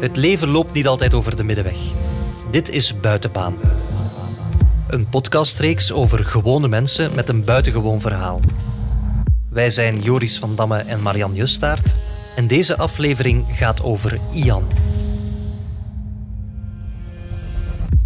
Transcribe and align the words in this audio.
Het 0.00 0.16
leven 0.16 0.48
loopt 0.48 0.72
niet 0.72 0.86
altijd 0.86 1.14
over 1.14 1.36
de 1.36 1.44
middenweg. 1.44 1.78
Dit 2.50 2.68
is 2.68 3.00
Buitenbaan. 3.00 3.56
Een 4.88 5.08
podcastreeks 5.08 5.92
over 5.92 6.24
gewone 6.24 6.68
mensen 6.68 7.14
met 7.14 7.28
een 7.28 7.44
buitengewoon 7.44 8.00
verhaal. 8.00 8.40
Wij 9.50 9.70
zijn 9.70 10.00
Joris 10.02 10.38
van 10.38 10.54
Damme 10.54 10.78
en 10.78 11.02
Marian 11.02 11.34
Justaert 11.34 11.96
en 12.36 12.46
deze 12.46 12.76
aflevering 12.76 13.44
gaat 13.52 13.82
over 13.82 14.20
Ian. 14.32 14.66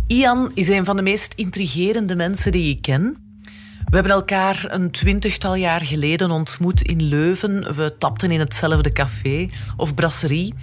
Ian 0.06 0.50
is 0.54 0.68
een 0.68 0.84
van 0.84 0.96
de 0.96 1.02
meest 1.02 1.34
intrigerende 1.34 2.16
mensen 2.16 2.52
die 2.52 2.70
ik 2.70 2.82
ken. 2.82 3.16
We 3.84 3.94
hebben 3.94 4.12
elkaar 4.12 4.64
een 4.68 4.90
twintigtal 4.90 5.54
jaar 5.54 5.80
geleden 5.80 6.30
ontmoet 6.30 6.82
in 6.82 7.02
Leuven. 7.02 7.74
We 7.76 7.98
tapten 7.98 8.30
in 8.30 8.40
hetzelfde 8.40 8.92
café 8.92 9.48
of 9.76 9.94
brasserie. 9.94 10.54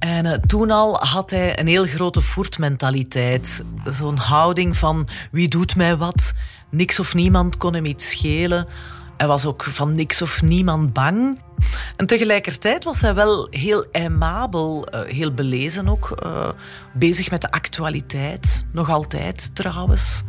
En 0.00 0.26
uh, 0.26 0.32
toen 0.32 0.70
al 0.70 0.96
had 0.96 1.30
hij 1.30 1.58
een 1.58 1.66
heel 1.66 1.86
grote 1.86 2.20
voertmentaliteit. 2.20 3.62
Zo'n 3.84 4.16
houding 4.16 4.76
van 4.76 5.08
wie 5.30 5.48
doet 5.48 5.76
mij 5.76 5.96
wat? 5.96 6.34
Niks 6.70 7.00
of 7.00 7.14
niemand 7.14 7.56
kon 7.56 7.74
hem 7.74 7.84
iets 7.84 8.10
schelen. 8.10 8.66
Hij 9.16 9.26
was 9.26 9.46
ook 9.46 9.64
van 9.64 9.92
niks 9.92 10.22
of 10.22 10.42
niemand 10.42 10.92
bang. 10.92 11.38
En 11.96 12.06
tegelijkertijd 12.06 12.84
was 12.84 13.00
hij 13.00 13.14
wel 13.14 13.46
heel 13.50 13.86
aimabel, 13.92 14.86
uh, 14.94 15.00
heel 15.00 15.34
belezen 15.34 15.88
ook. 15.88 16.20
Uh, 16.26 16.48
bezig 16.94 17.30
met 17.30 17.40
de 17.40 17.50
actualiteit, 17.50 18.64
nog 18.72 18.90
altijd 18.90 19.54
trouwens. 19.54 20.22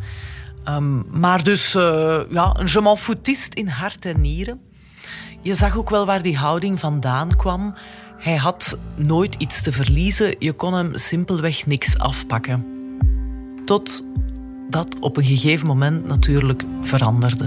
Um, 0.68 1.04
maar 1.10 1.42
dus 1.42 1.72
ja, 1.72 2.56
een 2.58 2.66
je 2.66 2.80
m'en 2.80 3.48
in 3.48 3.68
hart 3.68 4.04
en 4.04 4.20
nieren. 4.20 4.60
Je 5.42 5.54
zag 5.54 5.76
ook 5.76 5.90
wel 5.90 6.06
waar 6.06 6.22
die 6.22 6.36
houding 6.36 6.80
vandaan 6.80 7.36
kwam. 7.36 7.74
Hij 8.22 8.36
had 8.36 8.78
nooit 8.94 9.34
iets 9.34 9.62
te 9.62 9.72
verliezen. 9.72 10.34
Je 10.38 10.52
kon 10.52 10.74
hem 10.74 10.96
simpelweg 10.96 11.66
niks 11.66 11.98
afpakken. 11.98 12.66
Tot 13.64 14.04
dat 14.70 14.96
op 15.00 15.16
een 15.16 15.24
gegeven 15.24 15.66
moment 15.66 16.06
natuurlijk 16.06 16.62
veranderde. 16.82 17.44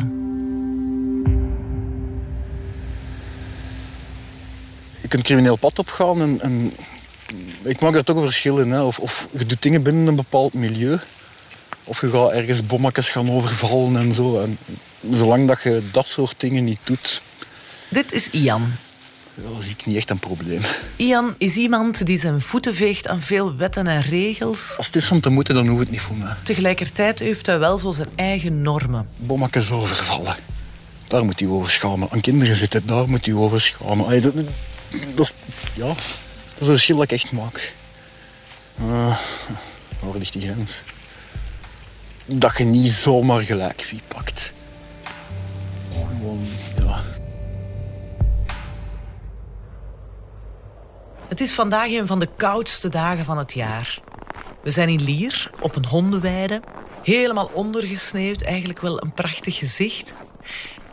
Je 5.02 5.08
kunt 5.08 5.24
crimineel 5.24 5.56
pad 5.56 5.80
opgaan 5.80 6.22
en, 6.22 6.42
en 6.42 6.72
ik 7.64 7.80
maak 7.80 7.94
daar 7.94 8.04
toch 8.04 8.16
een 8.16 8.24
verschil 8.24 8.60
in. 8.60 8.72
Hè. 8.72 8.82
Of, 8.82 9.00
of 9.00 9.28
je 9.32 9.46
doet 9.46 9.62
dingen 9.62 9.84
binnen 9.84 10.08
een 10.08 10.16
bepaald 10.16 10.54
milieu. 10.54 11.00
Of 11.84 12.02
je 12.02 12.10
gaat 12.10 12.32
ergens 12.32 12.66
bommetjes 12.66 13.10
gaan 13.10 13.32
overvallen 13.32 13.98
en 13.98 14.14
zo. 14.14 14.42
En 14.42 14.58
zolang 15.12 15.48
dat 15.48 15.64
je 15.64 15.84
dat 15.92 16.08
soort 16.08 16.40
dingen 16.40 16.64
niet 16.64 16.80
doet... 16.84 17.22
Dit 17.90 18.12
is 18.12 18.30
Ian. 18.30 18.72
Ja, 19.36 19.62
zie 19.62 19.72
ik 19.72 19.86
niet 19.86 19.96
echt 19.96 20.10
een 20.10 20.20
probleem. 20.20 20.62
Ian 20.96 21.36
is 21.38 21.56
iemand 21.56 22.06
die 22.06 22.20
zijn 22.20 22.42
voeten 22.42 22.76
veegt 22.76 23.08
aan 23.08 23.22
veel 23.22 23.56
wetten 23.56 23.88
en 23.88 24.02
regels. 24.02 24.74
Als 24.78 24.86
het 24.86 24.96
is 24.96 25.12
om 25.12 25.22
te 25.22 25.30
moeten, 25.30 25.56
dan 25.56 25.68
hoeft 25.68 25.80
het 25.80 25.92
niet 25.92 26.02
voor 26.02 26.16
mij. 26.16 26.34
Tegelijkertijd 26.44 27.20
heeft 27.20 27.46
hij 27.46 27.60
wel 27.60 27.78
zo 27.78 27.92
zijn 27.92 28.10
eigen 28.16 28.62
normen. 28.62 29.08
Bommetjes 29.18 29.72
overvallen. 29.72 30.36
Daar 31.08 31.26
moet 31.26 31.40
hij 31.40 31.50
over 31.50 31.70
schamen. 31.70 32.10
Aan 32.12 32.22
kinderen 32.22 32.56
zitten, 32.56 32.86
daar 32.86 33.10
moet 33.10 33.26
hij 33.26 33.36
over 33.36 33.62
schamen. 33.62 34.08
Ay, 34.08 34.22
dat, 34.22 34.34
dat, 35.16 35.34
ja, 35.74 35.88
dat 35.88 35.98
is 36.60 36.60
een 36.60 36.66
verschil 36.66 36.96
dat 36.96 37.04
ik 37.04 37.12
echt 37.12 37.32
maak. 37.32 37.74
Uh, 38.82 39.18
waar 40.00 40.18
ligt 40.18 40.34
die 40.34 40.42
grens? 40.42 40.82
Dat 42.26 42.58
je 42.58 42.64
niet 42.64 42.92
zomaar 42.92 43.42
gelijk 43.42 43.88
wie 43.92 44.02
pakt. 44.08 44.54
Gewoon, 45.92 46.48
Het 51.36 51.44
is 51.44 51.54
vandaag 51.54 51.92
een 51.92 52.08
van 52.08 52.20
de 52.20 52.30
koudste 52.36 52.90
dagen 52.90 53.26
van 53.26 53.38
het 53.38 53.54
jaar. 53.54 54.00
We 54.62 54.72
zijn 54.72 54.90
in 54.90 55.04
Lier, 55.04 55.50
op 55.60 55.76
een 55.76 55.86
hondenweide. 55.86 56.62
Helemaal 57.04 57.50
ondergesneeuwd, 57.54 58.42
eigenlijk 58.42 58.82
wel 58.82 59.02
een 59.04 59.14
prachtig 59.14 59.58
gezicht. 59.58 60.14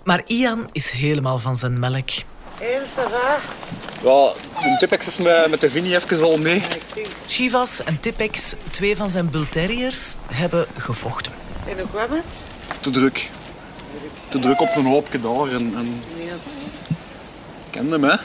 Maar 0.04 0.22
Ian 0.26 0.68
is 0.72 0.90
helemaal 0.90 1.38
van 1.38 1.56
zijn 1.56 1.78
melk. 1.78 2.10
Heel 2.58 2.80
ça 2.80 3.10
va? 3.10 3.38
Ja, 4.02 4.32
de 4.62 4.76
Tipex 4.78 5.06
is 5.06 5.16
met, 5.16 5.50
met 5.50 5.60
de 5.60 5.70
Vinnie 5.70 5.94
even 5.94 6.22
al 6.22 6.38
mee. 6.38 6.62
Chivas 7.26 7.84
en 7.84 8.00
Tipex, 8.00 8.54
twee 8.70 8.96
van 8.96 9.10
zijn 9.10 9.30
bullterriers, 9.30 10.14
hebben 10.26 10.66
gevochten. 10.76 11.32
En 11.68 11.78
hoe 11.78 11.88
kwam 11.90 12.10
het? 12.10 12.26
Te 12.80 12.90
druk. 12.90 13.30
Te 14.28 14.38
druk 14.38 14.60
op 14.60 14.76
een 14.76 14.86
hoopje 14.86 15.20
daar. 15.20 15.48
En, 15.48 15.74
en... 15.76 16.02
Yes. 16.16 16.32
Ik 17.66 17.70
ken 17.70 17.90
hem, 17.90 18.04
hè. 18.04 18.16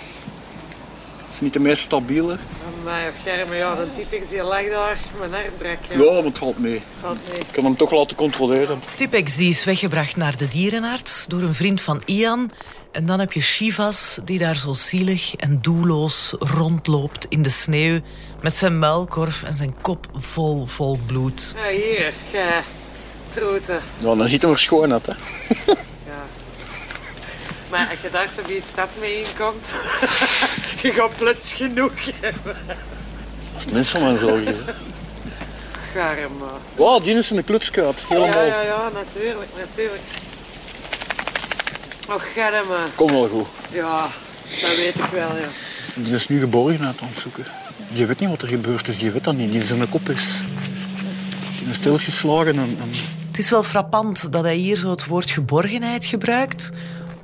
Is 1.38 1.44
niet 1.44 1.53
de 1.53 1.59
meest 1.59 1.81
stabiele. 1.81 2.38
Maar 2.84 3.12
Germe, 3.24 3.56
ja, 3.56 3.75
dan 3.75 3.88
typ 3.96 4.14
ik 4.14 4.30
die 4.30 4.44
lag 4.44 4.70
daar, 4.70 4.98
mijn 5.20 5.31
hart 5.31 5.58
brak. 5.58 5.78
Ja, 5.90 6.12
maar 6.12 6.24
het 6.24 6.38
valt 6.38 6.59
mee. 6.59 6.81
Valt 7.00 7.20
mee. 7.31 7.40
Ik 7.40 7.46
kan 7.52 7.64
hem 7.64 7.75
toch 7.75 7.92
laten 7.92 8.16
controleren. 8.16 8.80
Tipex 8.96 9.36
die 9.36 9.50
is 9.50 9.64
weggebracht 9.64 10.16
naar 10.16 10.38
de 10.38 10.47
dierenarts 10.47 11.26
door 11.28 11.42
een 11.42 11.53
vriend 11.53 11.81
van 11.81 12.02
Ian. 12.06 12.52
En 12.92 13.06
dan 13.06 13.20
heb 13.20 13.31
je 13.31 13.42
Shivas, 13.42 14.20
die 14.24 14.38
daar 14.38 14.56
zo 14.56 14.74
zielig 14.74 15.36
en 15.36 15.62
doelloos 15.62 16.34
rondloopt 16.40 17.26
in 17.30 17.42
de 17.42 17.50
sneeuw. 17.50 18.00
Met 18.42 18.53
zijn 18.53 18.80
muilkorf 18.80 19.44
en 19.44 19.58
zijn 19.58 19.76
kop 19.81 20.08
vol, 20.14 20.66
vol 20.66 21.00
bloed. 21.06 21.56
Ja, 21.56 21.70
hier, 21.70 22.14
gij, 22.31 22.64
troeten. 23.34 23.81
Ja, 24.00 24.16
dan 24.16 24.28
ziet 24.28 24.42
hij 24.42 24.52
er 24.52 24.59
schoon 24.59 24.94
uit, 24.94 25.06
hè. 25.06 25.14
Ja. 27.72 27.78
Maar 27.78 27.88
als 27.89 28.00
je 28.01 28.09
daar 28.09 28.29
zo 28.35 28.41
die 28.47 28.61
stad 28.67 28.89
mee 29.00 29.17
inkomt, 29.23 29.75
je 30.83 30.91
gaat 30.91 31.16
plots 31.16 31.53
genoeg 31.53 31.91
hebben. 32.19 32.55
Dat 33.53 33.66
is 33.66 33.72
mensen 33.72 34.00
van 34.00 34.01
mijn 34.01 34.17
zorgen. 34.17 34.55
Garm. 35.94 36.44
Wow, 36.75 37.03
die 37.03 37.16
is 37.16 37.29
een 37.29 37.44
klutskuit. 37.44 38.00
Ja, 38.00 38.16
Helemaal. 38.16 38.45
ja, 38.45 38.61
ja, 38.61 38.89
natuurlijk, 38.94 39.50
natuurlijk. 39.57 40.01
Och, 42.09 42.33
Germe. 42.33 42.78
Kom 42.95 43.07
wel 43.07 43.28
goed. 43.28 43.47
Ja, 43.72 44.01
dat 44.61 44.75
weet 44.75 44.95
ik 44.95 45.11
wel, 45.11 45.35
ja. 45.35 45.47
Die 45.94 46.13
is 46.13 46.28
nu 46.28 46.39
geborgenheid 46.39 47.01
aan 47.01 47.07
het 47.07 47.19
zoeken. 47.19 47.45
Die 47.89 48.05
weet 48.05 48.19
niet 48.19 48.29
wat 48.29 48.41
er 48.41 48.47
gebeurd 48.47 48.88
is. 48.88 48.97
Die 48.97 49.11
weet 49.11 49.23
dat 49.23 49.35
niet. 49.35 49.51
Die 49.51 49.61
in 49.61 49.67
zijn 49.67 49.89
kop 49.89 50.09
is. 50.09 50.23
Die 51.59 51.69
is 51.69 51.75
stilgeslagen 51.75 52.53
en... 52.53 52.78
en... 52.81 52.91
Het 53.28 53.38
is 53.45 53.49
wel 53.49 53.63
frappant 53.63 54.31
dat 54.31 54.44
hij 54.44 54.55
hier 54.55 54.75
zo 54.75 54.89
het 54.89 55.05
woord 55.05 55.29
geborgenheid 55.29 56.05
gebruikt. 56.05 56.72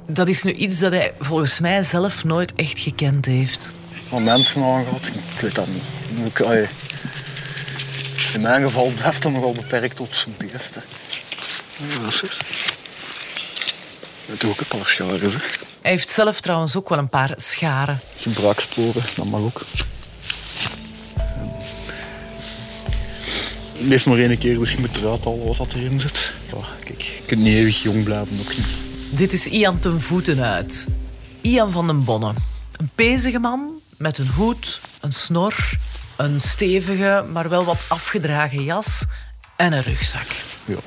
Dat 0.07 0.27
is 0.27 0.43
nu 0.43 0.51
iets 0.51 0.79
dat 0.79 0.91
hij 0.91 1.13
volgens 1.19 1.59
mij 1.59 1.83
zelf 1.83 2.23
nooit 2.23 2.55
echt 2.55 2.79
gekend 2.79 3.25
heeft. 3.25 3.71
wat 4.09 4.21
mensen 4.21 4.63
aangaat, 4.63 5.07
ik 5.07 5.39
weet 5.41 5.55
dat 5.55 5.67
niet. 5.67 6.25
Ik, 6.25 6.39
allee, 6.39 6.67
in 8.33 8.41
mijn 8.41 8.63
geval 8.63 8.91
blijft 8.95 9.21
dat 9.21 9.31
nogal 9.31 9.51
beperkt 9.51 9.95
tot 9.95 10.15
zijn 10.15 10.35
beesten. 10.37 10.83
Dat 12.01 12.13
is 12.13 12.21
het. 12.21 12.37
Dat 14.25 14.49
ook 14.49 14.59
een 14.59 14.65
paar 14.77 14.85
scharen. 14.87 15.21
Hè. 15.21 15.37
Hij 15.81 15.91
heeft 15.91 16.09
zelf 16.09 16.41
trouwens 16.41 16.75
ook 16.75 16.89
wel 16.89 16.97
een 16.97 17.09
paar 17.09 17.33
scharen. 17.35 17.99
Gebruikssporen, 18.17 19.03
dat 19.15 19.25
mag 19.25 19.39
ook. 19.39 19.61
Leef 23.77 24.05
maar 24.05 24.17
één 24.17 24.37
keer, 24.37 24.59
dus 24.59 24.71
je 24.71 24.79
moet 24.79 24.97
eruit 24.97 25.23
halen 25.25 25.45
wat 25.47 25.57
dat 25.57 25.73
erin 25.73 25.99
zit. 25.99 26.33
Ja, 26.53 26.67
kijk, 26.83 27.01
je 27.01 27.21
kunt 27.25 27.41
niet 27.41 27.53
eeuwig 27.53 27.81
jong 27.81 28.03
blijven, 28.03 28.39
ook 28.39 28.57
niet. 28.57 28.82
Dit 29.15 29.33
is 29.33 29.47
Ian 29.47 29.79
ten 29.79 30.01
voeten 30.01 30.43
uit. 30.43 30.87
Ian 31.41 31.71
van 31.71 31.87
den 31.87 32.03
Bonne. 32.03 32.33
Een 32.71 32.89
pezige 32.95 33.39
man 33.39 33.81
met 33.97 34.17
een 34.17 34.27
hoed, 34.27 34.81
een 34.99 35.11
snor, 35.11 35.77
een 36.15 36.41
stevige, 36.41 37.25
maar 37.31 37.49
wel 37.49 37.65
wat 37.65 37.85
afgedragen 37.87 38.63
jas 38.63 39.05
en 39.55 39.73
een 39.73 39.81
rugzak. 39.81 40.27
Ja. 40.65 40.77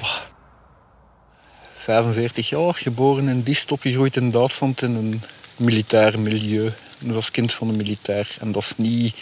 45 1.77 2.49
jaar, 2.49 2.75
geboren 2.75 3.29
in 3.29 3.43
Diest, 3.43 3.73
opgegroeid 3.73 4.17
in 4.17 4.31
Duitsland 4.31 4.83
in 4.83 4.95
een 4.95 5.23
militair 5.57 6.21
milieu. 6.21 6.73
Dus 6.99 7.15
als 7.15 7.31
kind 7.31 7.53
van 7.53 7.69
een 7.69 7.77
militair. 7.77 8.37
En 8.41 8.53
dat 8.53 8.63
is 8.63 8.73
niet 8.77 9.17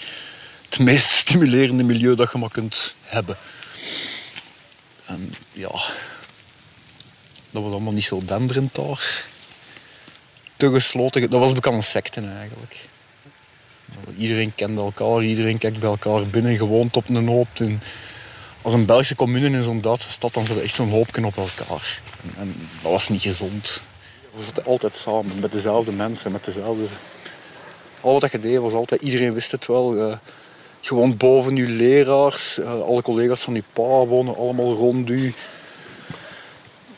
het 0.69 0.78
meest 0.78 1.11
stimulerende 1.11 1.82
milieu 1.82 2.14
dat 2.14 2.32
je 2.32 2.38
maar 2.38 2.50
kunt 2.50 2.94
hebben. 3.02 3.37
En 5.06 5.34
ja, 5.52 5.70
dat 7.54 7.62
was 7.62 7.72
allemaal 7.72 7.92
niet 7.92 8.04
zo 8.04 8.22
denderend 8.24 8.74
daar. 8.74 9.26
Te 10.56 10.70
gesloten, 10.70 11.30
dat 11.30 11.40
was 11.40 11.52
bekend 11.52 11.74
een 11.74 11.82
secte 11.82 12.20
eigenlijk. 12.20 12.88
Iedereen 14.18 14.54
kende 14.54 14.80
elkaar, 14.80 15.22
iedereen 15.22 15.58
kijkt 15.58 15.78
bij 15.78 15.88
elkaar 15.88 16.26
binnen, 16.26 16.56
gewoond 16.56 16.96
op 16.96 17.08
een 17.08 17.28
hoop. 17.28 17.48
En 17.54 17.82
als 18.62 18.72
een 18.72 18.86
Belgische 18.86 19.14
commune 19.14 19.56
in 19.56 19.64
zo'n 19.64 19.80
Duitse 19.80 20.10
stad, 20.10 20.34
dan 20.34 20.46
zat 20.46 20.56
echt 20.56 20.74
zo'n 20.74 20.90
hoopje 20.90 21.26
op 21.26 21.36
elkaar. 21.36 22.00
En, 22.22 22.34
en 22.38 22.68
dat 22.82 22.92
was 22.92 23.08
niet 23.08 23.22
gezond. 23.22 23.82
We 24.34 24.42
zaten 24.44 24.64
altijd 24.64 24.96
samen, 24.96 25.38
met 25.38 25.52
dezelfde 25.52 25.92
mensen, 25.92 26.32
met 26.32 26.44
dezelfde... 26.44 26.84
Al 28.00 28.20
wat 28.20 28.32
je 28.32 28.40
deed 28.40 28.58
was 28.58 28.72
altijd, 28.72 29.02
iedereen 29.02 29.32
wist 29.32 29.50
het 29.50 29.66
wel. 29.66 29.96
eh, 29.96 30.16
je 30.80 30.94
woont 30.94 31.18
boven 31.18 31.56
je 31.56 31.66
leraars, 31.66 32.58
eh, 32.58 32.80
alle 32.80 33.02
collega's 33.02 33.40
van 33.40 33.54
je 33.54 33.62
pa 33.72 33.82
wonen 33.82 34.36
allemaal 34.36 34.74
rond 34.74 35.10
u. 35.10 35.34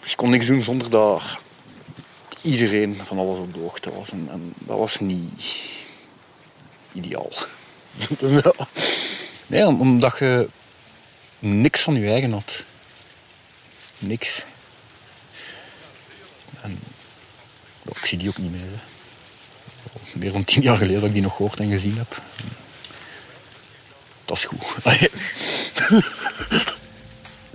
Je 0.06 0.16
kon 0.16 0.30
niks 0.30 0.46
doen 0.46 0.62
zonder 0.62 0.90
dat 0.90 1.22
iedereen 2.42 2.94
van 2.94 3.18
alles 3.18 3.38
op 3.38 3.54
de 3.54 3.60
hoogte 3.60 3.90
was. 3.90 4.10
En, 4.10 4.28
en 4.30 4.54
dat 4.58 4.78
was 4.78 5.00
niet 5.00 5.44
ideaal. 6.92 7.30
Nee, 9.48 9.66
omdat 9.66 10.18
je 10.18 10.48
niks 11.38 11.80
van 11.80 11.94
je 11.94 12.10
eigen 12.10 12.32
had. 12.32 12.64
Niks. 13.98 14.44
En 16.60 16.78
ik 17.84 18.06
zie 18.06 18.18
die 18.18 18.28
ook 18.28 18.38
niet 18.38 18.50
meer. 18.50 18.80
Meer 20.14 20.32
dan 20.32 20.44
tien 20.44 20.62
jaar 20.62 20.76
geleden 20.76 21.00
dat 21.00 21.08
ik 21.08 21.14
die 21.14 21.22
nog 21.22 21.36
gehoord 21.36 21.60
en 21.60 21.70
gezien 21.70 21.96
heb. 21.96 22.22
Dat 24.24 24.36
is 24.36 24.44
goed. 24.44 24.76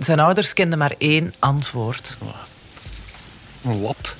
Zijn 0.04 0.20
ouders 0.20 0.52
kenden 0.52 0.78
maar 0.78 0.94
één 0.98 1.34
antwoord. 1.38 2.18
Een 3.64 3.80
lap. 3.80 4.16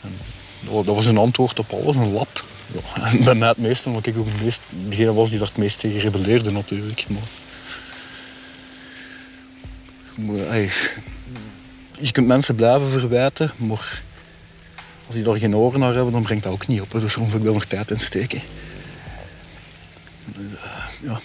En 0.00 0.18
dat 0.64 0.84
was 0.84 1.06
een 1.06 1.18
antwoord 1.18 1.58
op 1.58 1.72
alles, 1.72 1.96
een 1.96 2.12
lap. 2.12 2.44
Ja, 2.72 3.04
en 3.04 3.24
bij 3.24 3.34
mij 3.34 3.48
het 3.48 3.58
meeste, 3.58 3.88
omdat 3.88 4.06
ik 4.06 4.16
ook 4.16 4.26
het 4.26 4.42
meest, 4.42 4.60
degene 4.68 5.12
was 5.12 5.28
die 5.28 5.38
daar 5.38 5.48
het 5.48 5.56
meest 5.56 5.80
tegen 5.80 6.00
rebelleerde 6.00 6.50
natuurlijk. 6.50 7.06
Maar, 7.08 7.22
je 11.98 12.12
kunt 12.12 12.26
mensen 12.26 12.54
blijven 12.54 12.88
verwijten, 12.88 13.52
maar 13.56 14.02
als 15.06 15.14
die 15.14 15.24
daar 15.24 15.36
geen 15.36 15.56
oren 15.56 15.80
naar 15.80 15.94
hebben, 15.94 16.12
dan 16.12 16.22
brengt 16.22 16.44
dat 16.44 16.52
ook 16.52 16.66
niet 16.66 16.80
op. 16.80 16.90
Dus 16.90 17.12
soms 17.12 17.32
wel 17.32 17.52
nog 17.52 17.64
tijd 17.64 17.90
in 17.90 18.00
steken. 18.00 18.40
Dus, 20.24 20.52
uh, 20.52 21.10
ja. 21.10 21.20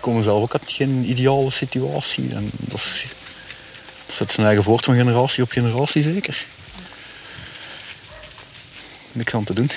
Komen 0.00 0.22
zelf 0.22 0.42
ook 0.42 0.52
uit 0.52 0.62
geen 0.66 1.10
ideale 1.10 1.50
situatie. 1.50 2.34
En 2.34 2.50
dat, 2.52 2.80
is, 2.80 3.04
dat 4.06 4.16
zet 4.16 4.30
zijn 4.30 4.46
eigen 4.46 4.64
voort 4.64 4.84
van 4.84 4.96
generatie 4.96 5.42
op 5.42 5.50
generatie 5.50 6.02
zeker. 6.02 6.46
Niks 9.12 9.34
aan 9.34 9.44
te 9.44 9.54
doen. 9.54 9.70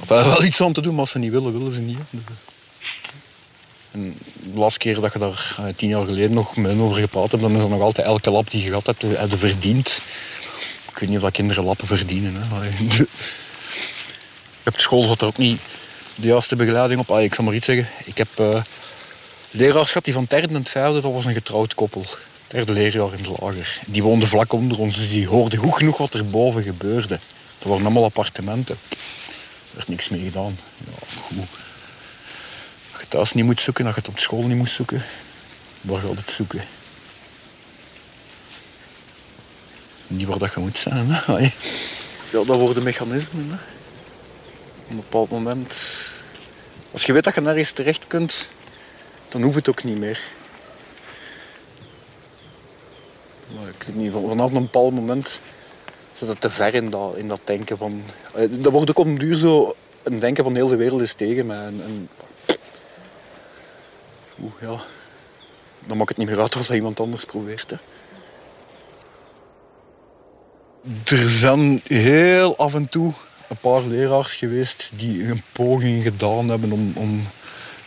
Of 0.00 0.08
wel 0.08 0.44
iets 0.44 0.60
aan 0.60 0.72
te 0.72 0.80
doen, 0.80 0.92
maar 0.92 1.00
als 1.00 1.10
ze 1.10 1.18
niet 1.18 1.32
willen, 1.32 1.52
willen 1.52 1.72
ze 1.72 1.80
niet. 1.80 1.98
En 3.90 4.18
de 4.52 4.58
laatste 4.58 4.78
keer 4.78 5.00
dat 5.00 5.12
je 5.12 5.18
daar 5.18 5.56
uh, 5.60 5.66
tien 5.76 5.88
jaar 5.88 6.04
geleden 6.04 6.32
nog 6.32 6.56
met 6.56 6.70
hen 6.70 6.80
over 6.80 7.00
gepraat 7.00 7.30
hebt, 7.30 7.42
dan 7.42 7.56
is 7.56 7.62
er 7.62 7.68
nog 7.68 7.80
altijd 7.80 8.06
elke 8.06 8.30
lap 8.30 8.50
die 8.50 8.62
je 8.62 8.68
gehad 8.68 8.86
hebt, 8.86 9.02
heb 9.02 9.30
je 9.30 9.36
verdiend. 9.36 10.00
Ik 10.90 10.98
weet 10.98 11.08
niet 11.08 11.18
of 11.18 11.24
dat 11.24 11.32
kinderen 11.32 11.64
lappen 11.64 11.86
verdienen. 11.86 12.34
Hè. 12.36 13.02
Op 14.64 14.78
school 14.86 15.04
zat 15.04 15.20
er 15.20 15.26
ook 15.26 15.36
niet 15.36 15.60
de 16.14 16.26
juiste 16.26 16.56
begeleiding 16.56 17.00
op. 17.00 17.18
ik 17.18 17.34
zal 17.34 17.44
maar 17.44 17.54
iets 17.54 17.66
zeggen. 17.66 17.88
Ik 18.04 18.18
heb 18.18 18.28
uh, 18.40 18.62
leraars 19.54 19.88
gehad 19.88 20.04
die 20.04 20.14
van 20.14 20.26
derde 20.28 20.48
en 20.48 20.54
het 20.54 20.68
vijfde, 20.68 21.00
dat 21.00 21.12
was 21.12 21.24
een 21.24 21.32
getrouwd 21.32 21.74
koppel. 21.74 22.04
Derde 22.46 22.72
leerjaar 22.72 23.12
in 23.12 23.18
het 23.18 23.40
lager. 23.40 23.80
Die 23.86 24.02
woonden 24.02 24.28
vlak 24.28 24.52
onder 24.52 24.78
ons, 24.78 24.96
dus 24.96 25.08
die 25.08 25.28
hoorden 25.28 25.58
goed 25.58 25.76
genoeg 25.76 25.96
wat 25.98 26.14
er 26.14 26.26
boven 26.26 26.62
gebeurde. 26.62 27.20
Dat 27.58 27.68
waren 27.68 27.82
allemaal 27.82 28.04
appartementen. 28.04 28.78
Er 28.90 29.74
werd 29.74 29.88
niks 29.88 30.08
mee 30.08 30.24
gedaan. 30.24 30.58
Ja, 30.84 31.06
goed. 31.22 31.48
Als 32.92 33.00
je 33.00 33.08
thuis 33.08 33.32
niet 33.32 33.44
moet 33.44 33.60
zoeken, 33.60 33.86
als 33.86 33.94
je 33.94 34.00
het 34.00 34.10
op 34.10 34.18
school 34.18 34.42
niet 34.42 34.56
moet 34.56 34.68
zoeken, 34.68 35.04
waar 35.80 35.98
gaat 35.98 36.16
het 36.16 36.30
zoeken? 36.30 36.64
Niet 40.06 40.26
waar 40.26 40.38
dat 40.38 40.54
je 40.54 40.60
moet 40.60 40.76
zijn. 40.78 41.08
Ja, 42.32 42.44
dat 42.44 42.46
worden 42.46 42.82
mechanismen. 42.82 43.60
Op 44.84 44.90
een 44.90 44.96
bepaald 44.96 45.30
moment... 45.30 45.74
Als 46.92 47.04
je 47.04 47.12
weet 47.12 47.24
dat 47.24 47.34
je 47.34 47.40
nergens 47.40 47.72
terecht 47.72 48.06
kunt, 48.06 48.50
dan 49.34 49.42
hoeft 49.42 49.56
het 49.56 49.68
ook 49.68 49.84
niet 49.84 49.98
meer. 49.98 50.22
Maar 53.54 53.68
ik 53.68 53.82
weet 53.86 53.96
niet, 53.96 54.12
vanaf 54.12 54.52
een 54.52 54.62
bepaald 54.62 54.94
moment 54.94 55.40
zit 56.12 56.28
het 56.28 56.40
te 56.40 56.50
ver 56.50 56.74
in 56.74 56.90
dat, 56.90 57.16
in 57.16 57.28
dat 57.28 57.40
denken 57.44 57.78
van... 57.78 58.02
Eh, 58.34 58.48
dat 58.50 58.72
wordt 58.72 58.90
ook 58.90 59.06
een 59.06 59.18
duur 59.18 59.36
zo 59.36 59.74
een 60.02 60.18
denken 60.18 60.44
van 60.44 60.54
heel 60.54 60.66
de 60.66 60.76
wereld 60.76 61.00
is 61.00 61.14
tegen 61.14 61.46
mij. 61.46 61.64
En, 61.64 61.80
en 61.84 62.08
Oeh, 64.42 64.52
ja. 64.60 64.76
Dan 65.86 65.96
maakt 65.96 66.08
het 66.08 66.18
niet 66.18 66.28
meer 66.28 66.40
uit 66.40 66.54
als 66.56 66.66
dat 66.66 66.76
iemand 66.76 67.00
anders 67.00 67.24
probeert. 67.24 67.72
Er 71.04 71.28
zijn 71.28 71.80
heel 71.84 72.56
af 72.56 72.74
en 72.74 72.88
toe 72.88 73.12
een 73.48 73.56
paar 73.56 73.82
leraars 73.82 74.34
geweest 74.34 74.90
die 74.96 75.28
een 75.28 75.42
poging 75.52 76.02
gedaan 76.02 76.48
hebben 76.48 76.72
om, 76.72 76.92
om 76.96 77.26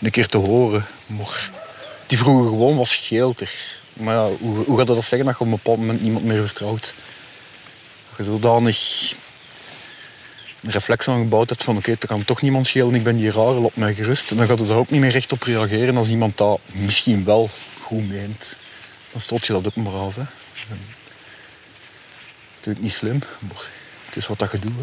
een 0.02 0.12
keer 0.12 0.28
te 0.28 0.38
horen. 0.38 0.86
Maar 1.06 1.52
die 2.08 2.18
vroegen 2.18 2.50
gewoon 2.50 2.78
was 2.78 2.96
geelter. 2.96 3.52
Maar 3.94 4.30
hoe, 4.30 4.66
hoe 4.66 4.78
gaat 4.78 4.88
dat 4.88 5.04
zeggen 5.04 5.26
dat 5.26 5.38
je 5.38 5.40
op 5.40 5.46
een 5.46 5.56
bepaald 5.56 5.78
moment 5.78 6.02
niemand 6.02 6.26
meer 6.26 6.42
vertrouwt? 6.42 6.96
Dat 8.10 8.18
je 8.18 8.24
zodanig 8.32 9.16
een 10.62 10.72
reflex 10.72 11.08
aan 11.08 11.20
gebouwd 11.20 11.50
hebt 11.50 11.64
van 11.64 11.78
oké, 11.78 11.92
okay, 11.92 12.08
kan 12.08 12.26
toch 12.26 12.42
niemand 12.42 12.68
schelen, 12.68 12.96
ik 12.96 13.04
ben 13.04 13.18
die 13.18 13.32
rare, 13.32 13.60
op 13.60 13.76
mij 13.76 13.94
gerust. 13.94 14.32
En 14.32 14.38
dan 14.38 14.48
gaat 14.48 14.60
je 14.60 14.66
daar 14.66 14.78
ook 14.78 14.90
niet 14.90 15.02
meer 15.02 15.12
recht 15.12 15.32
op 15.32 15.44
reageren 15.44 15.98
als 15.98 16.08
iemand 16.08 16.38
dat 16.38 16.60
misschien 16.66 17.24
wel 17.24 17.50
goed 17.82 18.08
meent. 18.08 18.56
Dan 19.12 19.22
stoot 19.22 19.46
je 19.46 19.54
dat 19.54 19.66
ook 19.66 19.76
maar 19.76 19.94
af. 19.94 20.16
Hè. 20.16 20.24
Is 22.72 22.78
niet 22.80 22.92
slim, 22.92 23.20
maar 23.40 23.66
het 24.06 24.16
is 24.16 24.28
wat 24.28 24.40
dat 24.40 24.52
je 24.52 24.60
doet. 24.60 24.74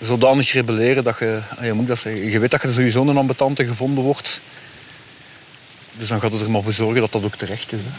Zodanig 0.00 0.52
rebelleren 0.52 1.04
dat 1.04 1.18
je, 1.18 1.40
ah, 1.58 1.64
je 1.64 1.84
dat 1.84 2.02
weet 2.02 2.50
dat 2.50 2.62
je 2.62 2.72
sowieso 2.72 3.06
een 3.06 3.16
ambetante 3.16 3.66
gevonden 3.66 4.04
wordt. 4.04 4.40
Dus 5.96 6.08
dan 6.08 6.20
gaat 6.20 6.32
het 6.32 6.40
er 6.40 6.50
maar 6.50 6.62
voor 6.62 6.72
zorgen 6.72 7.00
dat 7.00 7.12
dat 7.12 7.24
ook 7.24 7.34
terecht 7.34 7.72
is. 7.72 7.80
Hè. 7.82 7.90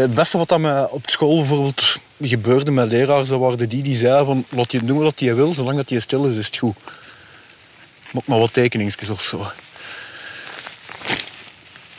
Het 0.00 0.14
beste 0.14 0.38
wat 0.38 0.48
dat 0.48 0.58
me 0.58 0.90
op 0.90 1.10
school 1.10 1.36
bijvoorbeeld 1.36 1.98
gebeurde 2.20 2.70
met 2.70 2.90
leraars, 2.90 3.28
dat 3.28 3.40
waren 3.40 3.68
die 3.68 3.82
die 3.82 3.96
zeiden 3.96 4.26
van 4.26 4.44
laat 4.48 4.72
je 4.72 4.84
doen 4.84 4.98
wat 4.98 5.20
je 5.20 5.34
wil, 5.34 5.54
zolang 5.54 5.76
dat 5.76 5.90
je 5.90 6.00
stil 6.00 6.24
is, 6.24 6.36
is 6.36 6.46
het 6.46 6.56
goed. 6.56 6.76
Maak 8.12 8.26
maar 8.26 8.38
wat 8.38 8.52
tekeningsjes 8.52 9.08
of 9.08 9.22
zo. 9.22 9.46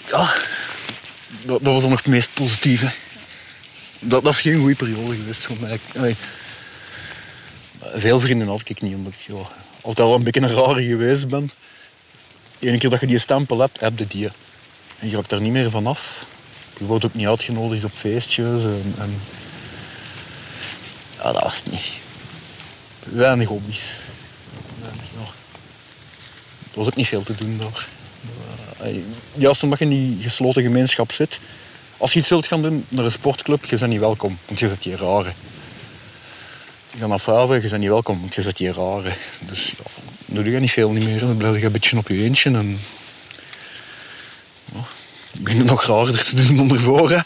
Ja, 0.08 0.34
dat, 1.42 1.64
dat 1.64 1.74
was 1.74 1.82
dan 1.82 1.90
nog 1.90 2.00
het 2.00 2.08
meest 2.08 2.34
positieve. 2.34 2.92
Dat, 4.00 4.24
dat 4.24 4.34
is 4.34 4.42
geen 4.42 4.60
goede 4.60 4.76
periode 4.76 5.16
geweest 5.16 5.46
voor 5.46 5.58
mij. 5.60 6.16
Veel 7.84 8.20
vrienden 8.20 8.48
had 8.48 8.70
ik 8.70 8.82
niet, 8.82 8.96
omdat 8.96 9.14
ik 9.14 9.36
altijd 9.82 10.08
al 10.08 10.16
een 10.16 10.24
beetje 10.24 10.42
een 10.42 10.56
rare 10.56 10.84
geweest 10.84 11.28
ben. 11.28 11.50
Eén 12.60 12.80
keer 12.80 12.90
dat 12.90 13.00
je 13.00 13.08
die 13.08 13.20
stempel 13.20 13.60
hebt, 13.60 13.80
heb 13.80 14.00
je 14.00 14.08
die. 14.08 14.30
En 15.00 15.10
je 15.10 15.16
raakt 15.16 15.30
daar 15.30 15.42
niet 15.42 15.52
meer 15.52 15.72
vanaf. 15.72 16.26
Je 16.78 16.86
wordt 16.86 17.06
ook 17.06 17.14
niet 17.14 17.28
uitgenodigd 17.28 17.84
op 17.84 17.92
feestjes. 17.92 18.64
En, 18.64 18.96
en... 18.98 19.22
Ja, 21.18 21.32
dat 21.32 21.44
was 21.44 21.56
het 21.56 21.72
niet. 21.72 21.92
Weinig 23.04 23.48
hobby's. 23.48 23.94
Weinig. 24.82 25.04
Er 26.72 26.78
was 26.78 26.88
ook 26.88 26.96
niet 26.96 27.08
veel 27.08 27.24
te 27.24 27.36
doen 27.36 27.58
daar. 27.58 27.88
Juist 29.34 29.64
omdat 29.64 29.80
je 29.80 29.86
in 29.86 29.92
die 29.92 30.18
gesloten 30.22 30.62
gemeenschap 30.62 31.12
zit. 31.12 31.40
Als 31.98 32.14
je 32.14 32.20
iets 32.20 32.30
wilt 32.30 32.48
gaan 32.48 32.62
doen 32.62 32.86
naar 32.90 33.06
een 33.06 33.12
sportclub, 33.12 33.66
je 33.66 33.78
bent 33.78 33.92
niet 33.92 34.00
welkom. 34.00 34.38
Want 34.46 34.60
je 34.60 34.68
zit 34.68 34.84
hier 34.84 34.98
rare. 34.98 35.34
Je 36.92 37.00
gaat 37.00 37.10
naar 37.10 37.20
vrouwen, 37.20 37.62
je 37.62 37.70
bent 37.70 37.82
niet 37.82 37.90
welkom. 37.90 38.20
Want 38.20 38.36
je 38.36 38.42
zit 38.42 38.58
hier 38.58 38.74
rare. 38.74 39.12
Dus 39.40 39.74
ja, 39.78 40.02
doe 40.26 40.52
je 40.52 40.60
niet 40.60 40.72
veel 40.72 40.92
niet 40.92 41.06
meer. 41.06 41.20
Dan 41.20 41.38
blijf 41.38 41.60
je 41.60 41.66
een 41.66 41.72
beetje 41.72 41.98
op 41.98 42.08
je 42.08 42.24
eentje. 42.24 42.50
En 42.52 42.80
begint 45.40 45.66
nog 45.66 45.86
raarder 45.86 46.24
te 46.24 46.36
doen 46.36 46.56
dan 46.56 46.70
ervoor. 46.70 47.10
Hè. 47.10 47.20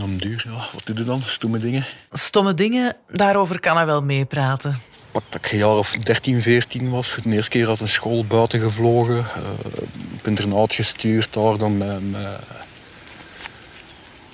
En 0.00 0.16
duur, 0.16 0.44
ja, 0.46 0.68
wat 0.72 0.82
doe 0.84 0.96
je 0.96 1.04
dan? 1.04 1.22
Stomme 1.22 1.58
dingen. 1.58 1.84
Stomme 2.12 2.54
dingen, 2.54 2.96
daarover 3.08 3.60
kan 3.60 3.76
hij 3.76 3.86
wel 3.86 4.02
meepraten. 4.02 4.80
Pak 5.10 5.22
dat 5.28 5.44
ik 5.44 5.52
een 5.52 5.58
jaar 5.58 5.76
of 5.76 5.96
13, 6.02 6.42
14 6.42 6.90
was. 6.90 7.16
De 7.22 7.30
eerste 7.30 7.50
keer 7.50 7.66
had 7.66 7.80
een 7.80 7.88
school 7.88 8.24
buiten 8.24 8.60
gevlogen. 8.60 9.16
Uh, 9.16 9.24
op 10.14 10.26
internaat 10.26 10.72
gestuurd 10.72 11.32
daar 11.32 11.56
dan 11.56 11.78
met, 11.78 12.10
met 12.10 12.40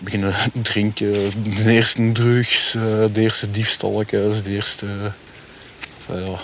beginnen 0.06 0.34
drinken. 0.62 1.12
De 1.64 1.70
eerste 1.70 2.12
drugs, 2.12 2.75
eh, 2.75 2.82
de 3.12 3.20
eerste 3.20 3.50
diefstalletjes, 3.50 4.42
de 4.42 4.50
eerste... 4.50 4.86
Ja, 6.08 6.38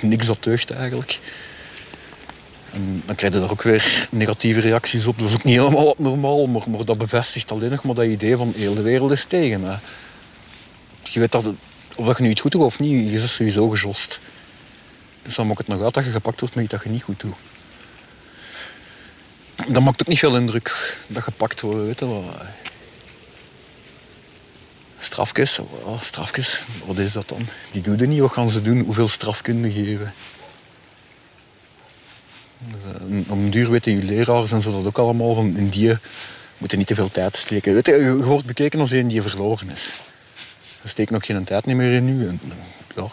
niks 0.00 0.26
dat 0.26 0.42
deugt 0.42 0.70
eigenlijk. 0.70 1.20
En 2.72 3.02
dan 3.06 3.14
krijg 3.14 3.32
je 3.32 3.40
daar 3.40 3.50
ook 3.50 3.62
weer 3.62 4.08
negatieve 4.10 4.60
reacties 4.60 5.06
op. 5.06 5.18
Dat 5.18 5.28
is 5.28 5.34
ook 5.34 5.44
niet 5.44 5.58
helemaal 5.58 5.94
normaal, 5.98 6.46
maar, 6.46 6.70
maar 6.70 6.84
dat 6.84 6.98
bevestigt 6.98 7.50
alleen 7.50 7.70
nog 7.70 7.84
maar 7.84 7.94
dat 7.94 8.04
idee 8.04 8.36
van 8.36 8.52
heel 8.56 8.74
de 8.74 8.82
wereld 8.82 9.10
is 9.10 9.24
tegen. 9.24 9.80
Je 11.02 11.20
weet 11.20 11.32
dat, 11.32 11.44
of 11.94 12.06
dat 12.06 12.16
je 12.16 12.22
nu 12.22 12.30
iets 12.30 12.40
goed 12.40 12.52
doet 12.52 12.62
of 12.62 12.78
niet, 12.78 13.10
je 13.10 13.16
is 13.16 13.34
sowieso 13.34 13.68
gejost. 13.68 14.20
Dus 15.22 15.34
dan 15.34 15.46
maakt 15.46 15.58
het 15.58 15.68
nog 15.68 15.82
uit 15.82 15.94
dat 15.94 16.04
je 16.04 16.10
gepakt 16.10 16.40
wordt 16.40 16.54
met 16.54 16.64
iets 16.64 16.72
dat 16.72 16.82
je 16.82 16.90
niet 16.90 17.02
goed 17.02 17.20
doet. 17.20 17.34
Dat 19.68 19.82
maakt 19.82 20.00
ook 20.00 20.08
niet 20.08 20.18
veel 20.18 20.36
indruk 20.36 20.98
dat 21.06 21.22
gepakt 21.22 21.60
wordt, 21.60 21.84
weet 21.84 21.98
je 21.98 22.06
wel. 22.06 22.30
Strafjes, 24.98 25.58
oh, 25.58 26.00
wat 26.86 26.98
is 26.98 27.12
dat 27.12 27.28
dan? 27.28 27.46
Die 27.70 27.82
doen 27.82 27.98
er 27.98 28.06
niet, 28.06 28.20
wat 28.20 28.32
gaan 28.32 28.50
ze 28.50 28.62
doen? 28.62 28.80
Hoeveel 28.80 29.08
straf 29.08 29.42
kunnen 29.42 29.70
geven? 29.70 30.14
Eh, 32.68 33.30
om 33.30 33.50
duur 33.50 33.70
weten 33.70 33.92
je 33.92 34.02
leraars 34.02 34.52
en 34.52 34.60
zo 34.60 34.70
dat 34.70 34.84
ook 34.84 34.98
allemaal 34.98 35.36
in 35.36 35.68
die 35.68 35.98
moeten 36.58 36.78
niet 36.78 36.86
te 36.86 36.94
veel 36.94 37.10
tijd 37.10 37.36
steken. 37.36 37.74
Weet 37.74 37.86
je, 37.86 37.92
je 37.92 38.14
wordt 38.14 38.46
bekeken 38.46 38.80
als 38.80 38.90
een 38.90 39.08
die 39.08 39.22
verloren 39.22 39.70
is. 39.70 39.92
Er 40.82 40.88
steekt 40.88 41.10
nog 41.10 41.26
geen 41.26 41.44
tijd 41.44 41.66
meer 41.66 41.92
in 41.92 42.04
nu. 42.04 42.28
En, 42.28 42.40
dan 42.94 43.10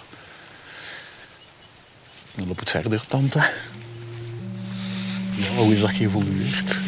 loopt 2.48 2.60
het 2.60 2.70
verder, 2.70 3.08
tante. 3.08 3.50
Ja, 5.40 5.64
hoe 5.64 5.74
is 5.74 5.80
dat 5.80 5.90
geëvolueerd? 5.90 6.82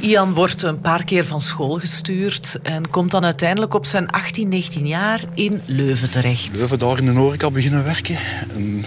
Ian 0.00 0.34
wordt 0.34 0.62
een 0.62 0.80
paar 0.80 1.04
keer 1.04 1.24
van 1.24 1.40
school 1.40 1.74
gestuurd 1.74 2.58
en 2.62 2.90
komt 2.90 3.10
dan 3.10 3.24
uiteindelijk 3.24 3.74
op 3.74 3.86
zijn 3.86 4.10
18, 4.10 4.48
19 4.48 4.86
jaar 4.86 5.24
in 5.34 5.60
Leuven 5.66 6.10
terecht. 6.10 6.56
Leuven 6.56 6.78
daar 6.78 6.98
in 6.98 7.04
de 7.04 7.10
horeca 7.10 7.50
beginnen 7.50 7.84
werken. 7.84 8.16
En 8.54 8.84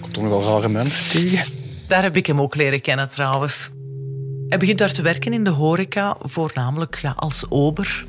komt 0.00 0.14
toch 0.14 0.22
nogal 0.22 0.54
rare 0.54 0.68
mensen 0.68 1.10
tegen. 1.10 1.52
Daar 1.86 2.02
heb 2.02 2.16
ik 2.16 2.26
hem 2.26 2.40
ook 2.40 2.54
leren 2.54 2.80
kennen 2.80 3.10
trouwens. 3.10 3.70
Hij 4.48 4.58
begint 4.58 4.78
daar 4.78 4.92
te 4.92 5.02
werken 5.02 5.32
in 5.32 5.44
de 5.44 5.50
horeca, 5.50 6.16
voornamelijk 6.22 6.98
ja, 7.02 7.14
als 7.16 7.44
ober. 7.48 8.06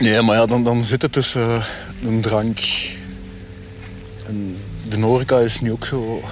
Nee, 0.00 0.22
maar 0.22 0.36
ja, 0.36 0.46
dan, 0.46 0.64
dan 0.64 0.82
zit 0.82 1.02
het 1.02 1.12
tussen 1.12 1.48
uh, 1.48 1.64
een 2.04 2.20
drank. 2.20 2.58
En 4.26 4.56
de 4.88 5.00
horeca 5.00 5.38
is 5.38 5.60
nu 5.60 5.72
ook 5.72 5.86
zo 5.86 6.22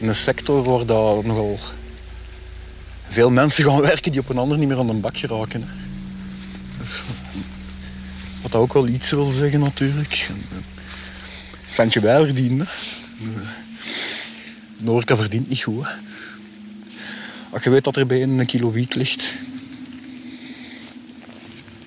een 0.00 0.14
sector 0.14 0.62
waar 0.62 0.86
dat 0.86 1.24
nogal 1.24 1.58
veel 3.08 3.30
mensen 3.30 3.64
gaan 3.64 3.80
werken 3.80 4.12
die 4.12 4.20
op 4.20 4.28
een 4.28 4.38
ander 4.38 4.58
niet 4.58 4.68
meer 4.68 4.78
aan 4.78 4.86
de 4.86 4.92
bak 4.92 5.16
geraken. 5.16 5.68
Dus, 6.78 7.02
wat 8.42 8.52
dat 8.52 8.60
ook 8.60 8.72
wel 8.72 8.88
iets 8.88 9.10
wil 9.10 9.30
zeggen 9.30 9.60
natuurlijk. 9.60 10.30
Centje 11.66 12.00
wij 12.00 12.24
verdienen. 12.24 12.68
De 14.78 14.90
horeca 14.90 15.16
verdient 15.16 15.48
niet 15.48 15.62
goed. 15.62 15.86
Als 17.50 17.62
je 17.62 17.70
weet 17.70 17.84
dat 17.84 17.96
er 17.96 18.06
bij 18.06 18.22
een 18.22 18.46
kilo 18.46 18.70
wiet 18.70 18.94
ligt. 18.94 19.34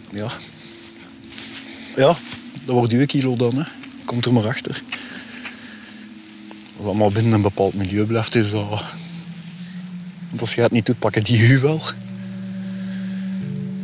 Ja. 0.09 0.31
Ja, 1.95 2.15
dat 2.65 2.75
wordt 2.75 2.93
uw 2.93 3.05
kilo 3.05 3.35
dan. 3.35 3.57
Hè. 3.57 3.63
Komt 4.05 4.25
er 4.25 4.33
maar 4.33 4.47
achter. 4.47 4.81
Als 6.77 6.85
allemaal 6.85 7.11
binnen 7.11 7.33
een 7.33 7.41
bepaald 7.41 7.73
milieu 7.73 8.05
blijft, 8.05 8.35
is 8.35 8.51
dat... 8.51 8.83
Want 10.31 10.41
als 10.41 10.55
je 10.55 10.61
het 10.61 10.71
niet 10.71 10.85
doet, 10.85 10.99
pakken 10.99 11.23
die 11.23 11.39
u 11.39 11.59
wel. 11.59 11.81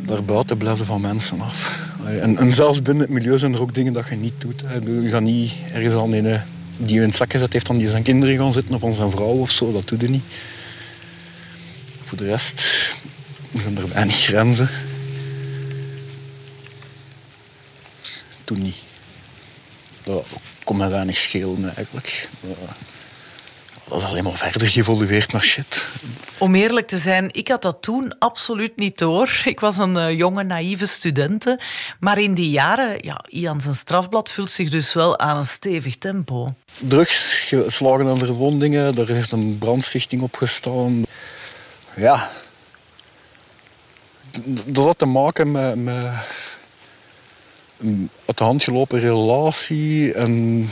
Daarbuiten 0.04 0.56
blijven 0.56 0.86
van 0.86 1.00
mensen 1.00 1.40
af. 1.40 1.86
En, 2.04 2.36
en, 2.36 2.52
zelfs 2.52 2.82
binnen 2.82 3.02
het 3.02 3.12
milieu 3.12 3.38
zijn 3.38 3.54
er 3.54 3.60
ook 3.60 3.74
dingen 3.74 3.92
dat 3.92 4.08
je 4.08 4.14
niet 4.14 4.34
doet. 4.38 4.62
Je 4.84 5.08
gaat 5.10 5.22
niet 5.22 5.52
ergens 5.72 5.94
aan 5.94 6.12
een 6.12 6.40
die 6.76 6.94
je 6.94 7.00
in 7.00 7.06
het 7.06 7.16
zak 7.16 7.32
gezet 7.32 7.52
heeft, 7.52 7.66
dan 7.66 7.78
die 7.78 7.88
zijn 7.88 8.02
kinderen 8.02 8.36
gaan 8.36 8.52
zitten 8.52 8.74
of 8.74 8.84
aan 8.84 8.94
zijn 8.94 9.10
vrouw 9.10 9.38
of 9.38 9.50
zo. 9.50 9.72
Dat 9.72 9.88
doe 9.88 10.00
je 10.00 10.08
niet. 10.08 10.24
Voor 12.04 12.18
de 12.18 12.24
rest 12.24 12.62
zijn 13.56 13.78
er 13.78 13.88
weinig 13.88 14.16
grenzen. 14.16 14.68
Toen 18.44 18.62
niet. 18.62 18.82
Dat 20.02 20.26
kon 20.64 20.76
me 20.76 20.88
weinig 20.88 21.16
schelen 21.16 21.76
eigenlijk. 21.76 22.28
Is 23.96 24.04
alleen 24.04 24.24
maar 24.24 24.36
verder 24.36 24.68
geëvolueerd 24.68 25.32
naar 25.32 25.42
shit. 25.42 25.86
Om 26.38 26.54
eerlijk 26.54 26.86
te 26.86 26.98
zijn, 26.98 27.28
ik 27.32 27.48
had 27.48 27.62
dat 27.62 27.82
toen 27.82 28.18
absoluut 28.18 28.76
niet 28.76 28.98
door. 28.98 29.42
Ik 29.44 29.60
was 29.60 29.78
een 29.78 29.96
uh, 29.96 30.16
jonge, 30.16 30.42
naïeve 30.42 30.86
studente. 30.86 31.60
Maar 32.00 32.18
in 32.18 32.34
die 32.34 32.50
jaren, 32.50 32.96
ja, 33.00 33.24
Ian 33.28 33.60
zijn 33.60 33.74
strafblad 33.74 34.30
vult 34.30 34.50
zich 34.50 34.70
dus 34.70 34.92
wel 34.92 35.18
aan 35.18 35.36
een 35.36 35.44
stevig 35.44 35.96
tempo. 35.96 36.54
Drugs, 36.78 37.44
geslagen 37.46 38.08
aan 38.08 38.18
verwondingen, 38.18 38.98
er 38.98 39.08
heeft 39.08 39.32
een 39.32 39.58
brandstichting 39.58 40.22
opgestaan. 40.22 41.02
Ja. 41.96 42.30
Dat 44.64 44.84
had 44.84 44.98
te 44.98 45.06
maken 45.06 45.50
met, 45.50 45.76
met 45.84 46.14
een 47.78 48.10
uit 48.26 48.38
de 48.38 48.44
hand 48.44 48.62
gelopen 48.62 49.00
relatie. 49.00 50.12
En 50.12 50.68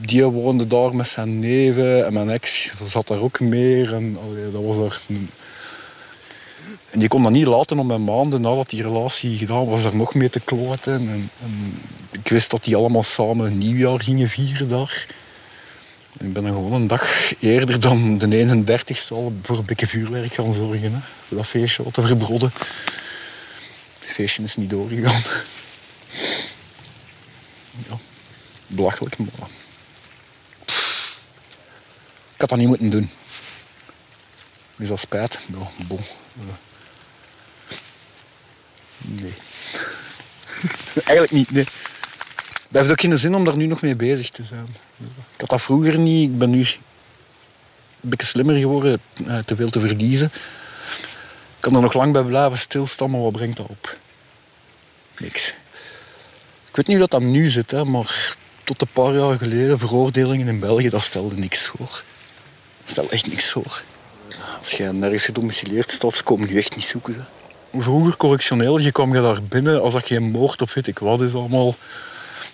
die 0.00 0.24
woonde 0.24 0.66
daar 0.66 0.96
met 0.96 1.08
zijn 1.08 1.38
neven 1.38 2.06
en 2.06 2.12
mijn 2.12 2.30
ex 2.30 2.72
zat 2.88 3.06
daar 3.06 3.20
ook 3.20 3.40
meer. 3.40 3.94
En, 3.94 4.18
dat 4.52 4.62
was 4.62 4.76
er 4.76 5.00
en 6.90 6.98
die 6.98 7.08
kon 7.08 7.22
dat 7.22 7.32
niet 7.32 7.46
laten 7.46 7.78
om 7.78 7.86
mijn 7.86 8.04
maanden 8.04 8.40
nadat 8.40 8.70
die 8.70 8.82
relatie 8.82 9.38
gedaan 9.38 9.66
was, 9.66 9.84
er 9.84 9.96
nog 9.96 10.14
mee 10.14 10.30
te 10.30 10.40
kloten. 10.40 10.92
En, 10.92 11.30
en, 11.42 11.82
ik 12.10 12.28
wist 12.28 12.50
dat 12.50 12.64
die 12.64 12.76
allemaal 12.76 13.02
samen 13.02 13.46
een 13.46 13.58
nieuwjaar 13.58 14.00
gingen 14.00 14.28
vieren 14.28 14.68
daar. 14.68 15.06
Ik 16.18 16.32
ben 16.32 16.42
dan 16.42 16.52
gewoon 16.52 16.72
een 16.72 16.86
dag 16.86 17.32
eerder 17.40 17.80
dan 17.80 18.18
de 18.18 18.62
31ste 18.66 19.08
al 19.08 19.32
voor 19.42 19.58
een 19.58 19.64
beetje 19.64 19.86
vuurwerk 19.86 20.32
gaan 20.32 20.54
zorgen. 20.54 20.92
Hè, 20.92 21.36
dat 21.36 21.46
feestje 21.46 21.82
wat 21.82 21.94
te 21.94 22.06
verbrodden. 22.06 22.52
Het 23.98 24.10
feestje 24.10 24.42
is 24.42 24.56
niet 24.56 24.70
doorgegaan. 24.70 25.22
Ja, 27.88 27.98
belachelijk, 28.66 29.18
ik 29.18 29.26
had 32.40 32.48
dat 32.48 32.58
niet 32.58 32.68
moeten 32.68 32.90
doen. 32.90 33.10
Is 34.76 34.88
dat 34.88 35.00
spijt? 35.00 35.48
Ja, 35.52 35.84
bon. 35.86 36.00
Nee. 38.98 39.34
Eigenlijk 40.94 41.30
niet, 41.30 41.50
nee. 41.50 41.64
Het 41.64 42.78
heeft 42.78 42.90
ook 42.90 43.00
geen 43.00 43.18
zin 43.18 43.34
om 43.34 43.44
daar 43.44 43.56
nu 43.56 43.66
nog 43.66 43.82
mee 43.82 43.96
bezig 43.96 44.30
te 44.30 44.44
zijn. 44.44 44.66
Ik 45.34 45.40
had 45.40 45.48
dat 45.48 45.62
vroeger 45.62 45.98
niet. 45.98 46.30
Ik 46.30 46.38
ben 46.38 46.50
nu 46.50 46.58
een 46.60 48.08
beetje 48.08 48.26
slimmer 48.26 48.56
geworden, 48.56 49.00
eh, 49.26 49.38
te 49.38 49.56
veel 49.56 49.70
te 49.70 49.80
verliezen. 49.80 50.32
Ik 51.56 51.60
kan 51.60 51.74
er 51.74 51.82
nog 51.82 51.94
lang 51.94 52.12
bij 52.12 52.22
blijven 52.22 52.58
stilstaan, 52.58 53.10
maar 53.10 53.20
wat 53.20 53.32
brengt 53.32 53.56
dat 53.56 53.66
op? 53.66 53.96
Niks. 55.18 55.54
Ik 56.68 56.76
weet 56.76 56.86
niet 56.86 56.98
hoe 56.98 57.08
dat, 57.08 57.20
dat 57.20 57.30
nu 57.30 57.48
zit, 57.48 57.70
hè, 57.70 57.84
maar 57.84 58.36
tot 58.64 58.80
een 58.80 58.88
paar 58.92 59.14
jaar 59.14 59.36
geleden, 59.36 59.78
veroordelingen 59.78 60.48
in 60.48 60.60
België, 60.60 60.88
dat 60.88 61.02
stelde 61.02 61.36
niks 61.36 61.66
voor. 61.66 62.02
Dat 62.90 62.98
stelde 62.98 63.14
echt 63.14 63.28
niks 63.28 63.50
voor. 63.50 63.82
Als 64.58 64.70
je 64.70 64.92
nergens 64.92 65.24
gedomicileerd 65.24 65.90
staat, 65.90 66.22
komen 66.22 66.48
nu 66.48 66.56
echt 66.56 66.76
niet 66.76 66.84
zoeken. 66.84 67.14
Hè. 67.14 67.80
Vroeger 67.80 68.16
correctioneel, 68.16 68.78
je 68.78 68.92
kwam 68.92 69.14
je 69.14 69.22
daar 69.22 69.42
binnen 69.42 69.82
als 69.82 69.92
dat 69.92 70.06
geen 70.06 70.22
moord 70.22 70.62
of 70.62 70.74
weet 70.74 70.86
ik 70.86 70.98
wat 70.98 71.20
is 71.20 71.34
allemaal. 71.34 71.76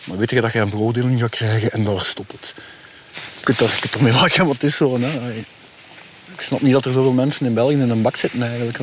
Maar 0.05 0.17
weet 0.17 0.31
je 0.31 0.41
dat 0.41 0.53
je 0.53 0.59
een 0.59 0.69
veroordeling 0.69 1.21
gaat 1.21 1.31
krijgen 1.31 1.73
en 1.73 1.85
daar 1.85 2.01
stopt 2.01 2.33
het. 2.33 2.55
Je 3.39 3.45
kunt 3.45 3.61
er, 3.61 3.69
je 3.69 3.81
kunt 3.81 3.95
er 3.95 4.03
mee 4.03 4.13
lachen, 4.13 4.45
maar 4.45 4.55
het 4.55 4.63
is 4.63 4.77
zo. 4.77 5.01
Hè. 5.01 5.33
Ik 6.33 6.41
snap 6.41 6.61
niet 6.61 6.73
dat 6.73 6.85
er 6.85 6.93
zoveel 6.93 7.13
mensen 7.13 7.47
in 7.47 7.55
België 7.55 7.75
in 7.75 7.91
een 7.91 8.03
bak 8.03 8.17
zitten 8.17 8.43
eigenlijk. 8.43 8.79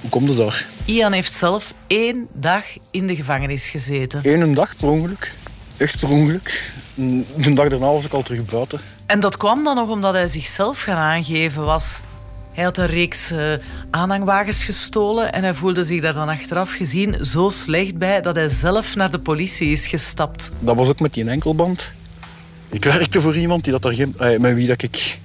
Hoe 0.00 0.10
komt 0.10 0.28
het 0.28 0.36
daar? 0.36 0.66
Ian 0.84 1.12
heeft 1.12 1.32
zelf 1.32 1.74
één 1.86 2.26
dag 2.32 2.64
in 2.90 3.06
de 3.06 3.16
gevangenis 3.16 3.68
gezeten. 3.68 4.20
Eén 4.22 4.54
dag 4.54 4.76
per 4.76 4.88
ongeluk. 4.88 5.34
Echt 5.78 5.98
per 5.98 6.08
ongeluk. 6.08 6.72
De 6.94 7.52
dag 7.52 7.68
daarna 7.68 7.86
was 7.86 8.04
ik 8.04 8.12
al 8.12 8.22
terug 8.22 8.44
buiten. 8.44 8.80
En 9.06 9.20
dat 9.20 9.36
kwam 9.36 9.64
dan 9.64 9.76
nog 9.76 9.88
omdat 9.88 10.12
hij 10.12 10.28
zichzelf 10.28 10.80
gaan 10.80 10.96
aangeven 10.96 11.64
was. 11.64 12.00
Hij 12.52 12.64
had 12.64 12.78
een 12.78 12.86
reeks 12.86 13.32
uh, 13.32 13.52
aanhangwagens 13.90 14.64
gestolen 14.64 15.32
en 15.32 15.42
hij 15.42 15.54
voelde 15.54 15.84
zich 15.84 16.02
daar 16.02 16.14
dan 16.14 16.28
achteraf 16.28 16.72
gezien 16.72 17.24
zo 17.24 17.50
slecht 17.50 17.98
bij 17.98 18.20
dat 18.20 18.34
hij 18.34 18.48
zelf 18.48 18.94
naar 18.94 19.10
de 19.10 19.18
politie 19.18 19.70
is 19.70 19.86
gestapt. 19.86 20.50
Dat 20.58 20.76
was 20.76 20.88
ook 20.88 21.00
met 21.00 21.14
die 21.14 21.28
enkelband. 21.28 21.92
Ik 22.68 22.84
werkte 22.84 23.20
voor 23.20 23.36
iemand 23.36 23.62
die 23.62 23.72
dat 23.72 23.82
daar 23.82 23.94
geen, 23.94 24.14
eh, 24.18 24.38
met 24.38 24.54
wie 24.54 24.66
dat 24.66 24.82
ik 24.82 25.18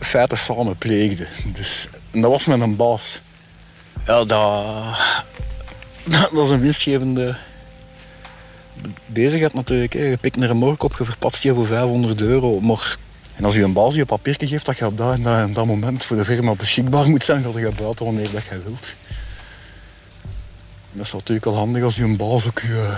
feiten 0.00 0.38
samen 0.38 0.76
pleegde. 0.76 1.26
Dus, 1.44 1.88
en 2.10 2.20
dat 2.20 2.30
was 2.30 2.46
met 2.46 2.60
een 2.60 2.76
baas. 2.76 3.20
Ja, 4.06 4.24
dat, 4.24 4.64
dat 6.04 6.30
was 6.30 6.50
een 6.50 6.60
winstgevende 6.60 7.36
bezigheid 9.06 9.54
natuurlijk. 9.54 9.92
Hè. 9.92 10.04
Je 10.04 10.16
pikt 10.16 10.36
naar 10.36 10.50
een 10.50 10.56
mork 10.56 10.82
op, 10.82 10.94
je 10.98 11.04
verpatst 11.04 11.42
die 11.42 11.52
voor 11.52 11.66
500 11.66 12.20
euro. 12.20 12.60
Maar 12.60 12.96
en 13.36 13.44
als 13.44 13.54
je 13.54 13.62
een 13.62 13.72
baas 13.72 13.94
je 13.94 14.00
een 14.00 14.06
papiertje 14.06 14.46
geeft 14.46 14.66
dat 14.66 14.78
je 14.78 14.86
op 14.86 14.96
dat 14.96 15.22
dat, 15.24 15.54
dat 15.54 15.66
moment 15.66 16.04
voor 16.04 16.16
de 16.16 16.24
firma 16.24 16.54
beschikbaar 16.54 17.08
moet 17.08 17.24
zijn, 17.24 17.42
ga 17.42 17.58
je 17.58 17.72
buiten 17.72 18.04
wanneer 18.04 18.30
dat 18.30 18.44
je 18.44 18.62
wilt. 18.62 18.94
En 20.92 21.00
dat 21.00 21.06
is 21.06 21.12
natuurlijk 21.12 21.46
al 21.46 21.56
handig 21.56 21.82
als 21.82 21.96
je 21.96 22.02
een 22.02 22.16
baas 22.16 22.46
ook 22.46 22.60
je 22.60 22.96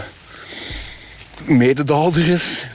mededader 1.45 2.29
is. 2.29 2.67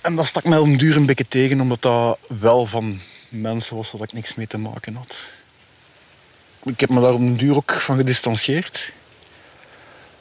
En 0.00 0.16
dat 0.16 0.26
stak 0.26 0.44
mij 0.44 0.58
om 0.58 0.76
duur 0.76 0.96
een 0.96 1.06
beetje 1.06 1.28
tegen, 1.28 1.60
omdat 1.60 1.82
dat 1.82 2.18
wel 2.38 2.66
van 2.66 2.98
mensen 3.28 3.76
was 3.76 3.90
waar 3.90 4.02
ik 4.02 4.12
niks 4.12 4.34
mee 4.34 4.46
te 4.46 4.58
maken 4.58 4.94
had. 4.94 5.30
Ik 6.64 6.80
heb 6.80 6.90
me 6.90 7.00
daar 7.00 7.14
een 7.14 7.36
duur 7.36 7.56
ook 7.56 7.72
van 7.72 7.96
gedistanceerd. 7.96 8.92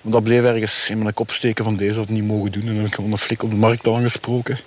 Want 0.04 0.16
dat 0.16 0.24
bleef 0.24 0.44
ergens 0.44 0.90
in 0.90 0.98
mijn 0.98 1.14
kop 1.14 1.32
steken 1.32 1.64
van 1.64 1.76
deze 1.76 1.96
dat 1.96 2.10
niet 2.10 2.24
mogen 2.24 2.52
doen. 2.52 2.62
En 2.62 2.68
dan 2.68 2.76
heb 2.76 2.86
ik 2.86 2.96
gewoon 2.96 3.12
een 3.12 3.18
flik 3.18 3.44
op 3.44 3.50
de 3.50 3.56
markt 3.56 3.88
aangesproken. 3.88 4.60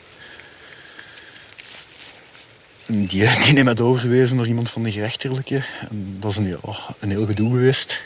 En 2.87 3.07
die, 3.07 3.28
die 3.45 3.52
neemt 3.52 3.64
mij 3.64 3.75
doorgewezen 3.75 4.37
naar 4.37 4.47
iemand 4.47 4.71
van 4.71 4.83
de 4.83 4.93
gerechtelijke. 4.93 5.62
En 5.90 6.16
dat 6.21 6.31
is 6.31 6.37
een, 6.37 6.49
ja, 6.49 6.59
een 6.99 7.11
heel 7.11 7.26
gedoe 7.26 7.50
geweest. 7.50 8.02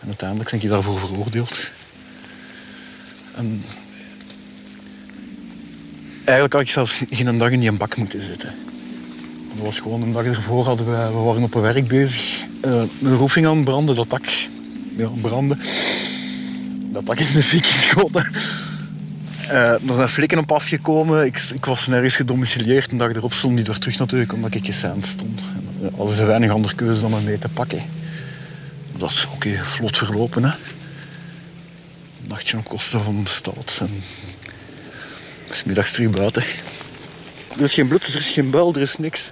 En 0.00 0.06
uiteindelijk 0.06 0.50
ben 0.50 0.62
ik 0.62 0.68
daarvoor 0.68 0.98
veroordeeld. 0.98 1.70
En 3.34 3.64
eigenlijk 6.24 6.52
had 6.52 6.62
ik 6.62 6.70
zelfs 6.70 7.02
geen 7.10 7.38
dag 7.38 7.50
in 7.50 7.60
die 7.60 7.72
bak 7.72 7.96
moeten 7.96 8.22
zitten. 8.22 8.54
Dat 9.54 9.64
was 9.64 9.78
gewoon 9.78 10.02
een 10.02 10.12
dag 10.12 10.24
ervoor 10.24 10.64
hadden 10.64 10.86
we, 10.86 10.92
we 10.92 11.18
waren 11.18 11.42
op 11.42 11.54
een 11.54 11.60
werk 11.60 11.88
bezig. 11.88 12.44
Uh, 12.64 12.82
de 12.98 13.14
roefing 13.14 13.46
aan 13.46 13.64
branden, 13.64 13.94
dat 13.94 14.10
dak 14.10 14.26
ja, 14.96 15.08
brandde 15.20 15.56
dat 16.92 17.06
dak 17.06 17.18
in 17.18 17.32
de 17.34 17.42
fik 17.42 17.66
geschoten. 17.66 18.30
Eh, 19.48 19.72
er 19.72 19.94
zijn 19.94 20.08
flikken 20.08 20.38
op 20.38 20.52
afgekomen. 20.52 21.26
Ik, 21.26 21.38
ik 21.54 21.64
was 21.64 21.86
nergens 21.86 22.16
gedomicileerd. 22.16 22.90
En 22.90 22.98
dag 22.98 23.12
erop 23.12 23.32
stond 23.32 23.56
die 23.56 23.64
door 23.64 23.78
terug 23.78 23.98
natuurlijk, 23.98 24.32
omdat 24.32 24.54
ik 24.54 24.64
geseind 24.64 25.06
stond. 25.06 25.40
En, 25.40 25.68
uh, 25.80 25.96
hadden 25.96 26.14
ze 26.14 26.24
weinig 26.24 26.50
andere 26.50 26.74
keuze 26.74 27.00
dan 27.00 27.10
me 27.10 27.20
mee 27.20 27.38
te 27.38 27.48
pakken. 27.48 27.82
Dat 28.96 29.10
is 29.10 29.26
oké, 29.34 29.64
vlot 29.64 29.96
verlopen. 29.96 30.44
Hè. 30.44 30.50
Een 30.50 32.28
nachtje 32.28 32.56
op 32.56 32.68
kosten 32.68 33.02
van 33.02 33.22
de 33.22 33.30
staat. 33.30 33.78
En 33.80 34.02
is 35.50 35.64
middags 35.64 35.92
terug 35.92 36.10
buiten. 36.10 36.42
Er 37.56 37.62
is 37.62 37.74
geen 37.74 37.88
bloed, 37.88 38.06
er 38.06 38.16
is 38.16 38.28
geen 38.28 38.50
buil, 38.50 38.74
er 38.74 38.80
is 38.80 38.96
niks. 38.96 39.30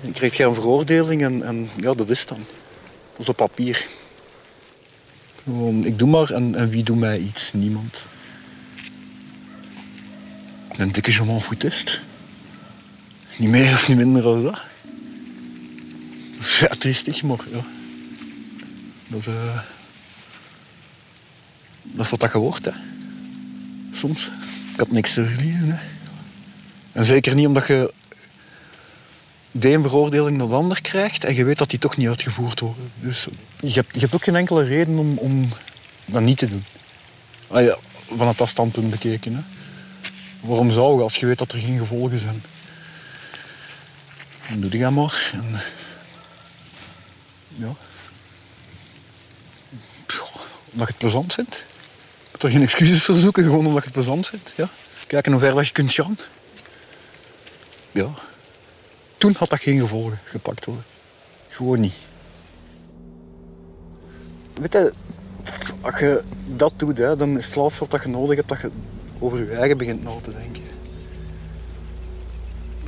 Je 0.00 0.12
krijgt 0.12 0.36
geen 0.36 0.54
veroordeling 0.54 1.22
en, 1.22 1.42
en 1.42 1.68
ja, 1.76 1.94
dat 1.94 2.10
is 2.10 2.26
dan. 2.26 2.46
Dat 3.12 3.20
is 3.20 3.28
op 3.28 3.36
papier. 3.36 3.86
Ik 5.82 5.98
doe 5.98 6.08
maar 6.08 6.30
en, 6.30 6.68
wie 6.68 6.84
doet 6.84 6.98
mij 6.98 7.18
iets? 7.18 7.52
Niemand. 7.52 8.06
Een 10.76 10.92
dikke 10.92 11.10
Jean 11.10 11.40
foutist. 11.40 12.00
Niet 13.38 13.48
meer 13.48 13.72
of 13.72 13.88
niet 13.88 13.96
minder 13.96 14.22
dan 14.22 14.42
dat. 14.42 14.62
Dat 16.36 16.46
is 16.46 16.58
ja, 16.58 16.66
triestig, 16.66 17.22
maar 17.22 17.38
ja. 17.50 17.64
Dat 19.08 19.20
is, 19.20 19.26
uh, 19.26 19.60
dat 21.82 22.04
is 22.04 22.10
wat 22.10 22.20
dat 22.20 22.32
je 22.32 22.38
wordt, 22.38 22.64
hè. 22.64 22.72
Soms. 23.92 24.30
Ik 24.72 24.78
had 24.78 24.90
niks 24.90 25.14
te 25.14 25.24
verliezen, 25.24 25.70
hè. 25.70 25.78
En 26.92 27.04
zeker 27.04 27.34
niet 27.34 27.46
omdat 27.46 27.66
je 27.66 27.92
de 29.50 29.72
een 29.72 29.82
veroordeling 29.82 30.36
naar 30.36 30.48
de 30.48 30.54
ander 30.54 30.80
krijgt 30.80 31.24
en 31.24 31.34
je 31.34 31.44
weet 31.44 31.58
dat 31.58 31.70
die 31.70 31.78
toch 31.78 31.96
niet 31.96 32.08
uitgevoerd 32.08 32.60
worden. 32.60 32.92
Dus 32.94 33.26
je 33.60 33.84
hebt, 33.92 34.14
ook 34.14 34.24
geen 34.24 34.36
enkele 34.36 34.64
reden 34.64 34.98
om, 34.98 35.18
om 35.18 35.48
dat 36.04 36.22
niet 36.22 36.38
te 36.38 36.48
doen. 36.48 36.64
Ah 37.48 37.64
ja, 37.64 37.78
vanuit 38.16 38.38
dat 38.38 38.48
standpunt 38.48 38.90
bekeken. 38.90 39.34
Hè. 39.34 39.40
Waarom 40.40 40.70
zou 40.70 40.96
je 40.96 41.02
als 41.02 41.16
je 41.16 41.26
weet 41.26 41.38
dat 41.38 41.52
er 41.52 41.58
geen 41.58 41.78
gevolgen 41.78 42.20
zijn? 42.20 42.42
Dan 44.48 44.60
doe 44.60 44.70
je 44.72 44.78
dat 44.78 44.92
maar. 44.92 45.30
En, 45.32 45.60
ja. 47.48 47.74
Omdat 50.72 50.86
je 50.86 50.94
het 50.94 50.98
plezant 50.98 51.34
vindt. 51.34 51.66
Moet 52.32 52.42
er 52.42 52.50
geen 52.50 52.62
excuses 52.62 53.04
voor 53.04 53.14
zoeken, 53.14 53.44
gewoon 53.44 53.66
omdat 53.66 53.82
je 53.82 53.88
het 53.88 53.92
plezant 53.92 54.26
vindt. 54.26 54.54
Ja. 54.56 54.68
Kijken 55.06 55.32
hoe 55.32 55.40
ver 55.40 55.54
dat 55.54 55.66
je 55.66 55.72
kunt 55.72 55.92
gaan. 55.92 56.18
Ja. 57.92 58.08
Toen 59.18 59.34
had 59.38 59.48
dat 59.48 59.60
geen 59.60 59.80
gevolgen 59.80 60.18
gepakt 60.24 60.64
worden. 60.64 60.84
Gewoon 61.48 61.80
niet. 61.80 61.94
Weet 64.60 64.72
je, 64.72 64.92
als 65.80 66.00
je 66.00 66.22
dat 66.46 66.72
doet, 66.76 66.96
dan 66.96 67.38
is 67.38 67.46
het 67.46 67.54
laatste 67.54 67.86
wat 67.88 68.02
je 68.02 68.08
nodig 68.08 68.36
hebt 68.36 68.48
dat 68.48 68.60
je 68.60 68.70
over 69.18 69.38
je 69.38 69.50
eigen 69.50 69.78
begint 69.78 70.02
na 70.02 70.10
te 70.22 70.32
denken. 70.32 70.62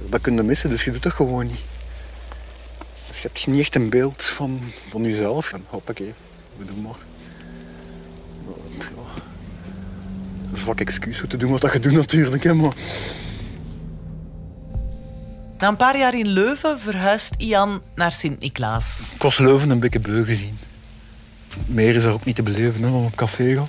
Dat 0.09 0.21
kun 0.21 0.35
je 0.35 0.43
missen, 0.43 0.71
dus 0.71 0.85
je 0.85 0.91
doet 0.91 1.03
dat 1.03 1.13
gewoon 1.13 1.47
niet. 1.47 1.61
Dus 3.09 3.23
je 3.23 3.29
hebt 3.29 3.47
niet 3.47 3.61
echt 3.61 3.75
een 3.75 3.91
beeld 3.91 4.25
van, 4.25 4.61
van 4.89 5.03
jezelf. 5.03 5.53
En 5.53 5.65
hoppakee, 5.69 6.15
we 6.57 6.65
doen 6.65 6.83
maar. 6.83 6.99
Ja, 8.79 9.23
een 10.51 10.57
zwak 10.57 10.81
excuus 10.81 11.23
om 11.23 11.29
te 11.29 11.37
doen 11.37 11.59
wat 11.59 11.73
je 11.73 11.81
doet 11.81 11.93
natuurlijk, 11.93 12.43
hè, 12.43 12.55
maar... 12.55 12.75
Na 15.61 15.69
een 15.69 15.77
paar 15.77 15.99
jaar 15.99 16.15
in 16.15 16.29
Leuven 16.29 16.81
verhuist 16.81 17.35
Ian 17.39 17.83
naar 17.95 18.13
Sint-Niklaas. 18.13 19.03
Ik 19.15 19.23
was 19.23 19.39
Leuven 19.39 19.71
een 19.71 19.81
beetje 19.81 20.01
beu 20.01 20.25
gezien. 20.25 20.59
Meer 21.67 21.95
is 21.95 22.05
er 22.05 22.13
ook 22.13 22.25
niet 22.25 22.37
te 22.37 22.43
beleven 22.43 22.81
dan 22.81 22.95
op 22.95 23.17
café 23.17 23.55
gaan. 23.55 23.69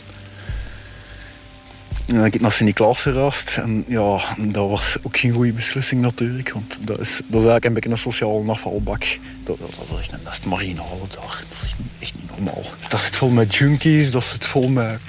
En 1.89 2.13
dan 2.13 2.17
ben 2.17 2.25
ik 2.25 2.41
naar 2.41 2.51
Sint-Niklaas 2.51 3.01
geraast. 3.01 3.57
En 3.57 3.83
ja, 3.87 4.19
dat 4.37 4.69
was 4.69 4.97
ook 5.01 5.17
geen 5.17 5.31
goede 5.31 5.51
beslissing 5.51 6.01
natuurlijk. 6.01 6.51
Want 6.51 6.77
dat 6.81 6.99
is, 6.99 7.09
dat 7.15 7.41
is 7.41 7.47
eigenlijk 7.47 7.65
een 7.65 7.73
beetje 7.73 7.89
een 7.89 7.97
sociale 7.97 8.51
afvalbak. 8.51 9.19
Dat, 9.43 9.59
dat, 9.59 9.73
dat 9.77 9.87
is 9.91 9.99
echt 9.99 10.11
een 10.11 10.23
best 10.23 10.45
marginale 10.45 11.07
dag. 11.15 11.43
Dat 11.49 11.57
is 11.63 11.75
echt 11.99 12.13
niet 12.15 12.29
normaal. 12.29 12.63
Dat 12.87 12.99
zit 12.99 13.15
vol 13.15 13.29
met 13.29 13.55
junkies, 13.55 14.11
dat 14.11 14.23
zit 14.23 14.45
vol 14.45 14.67
met 14.67 14.99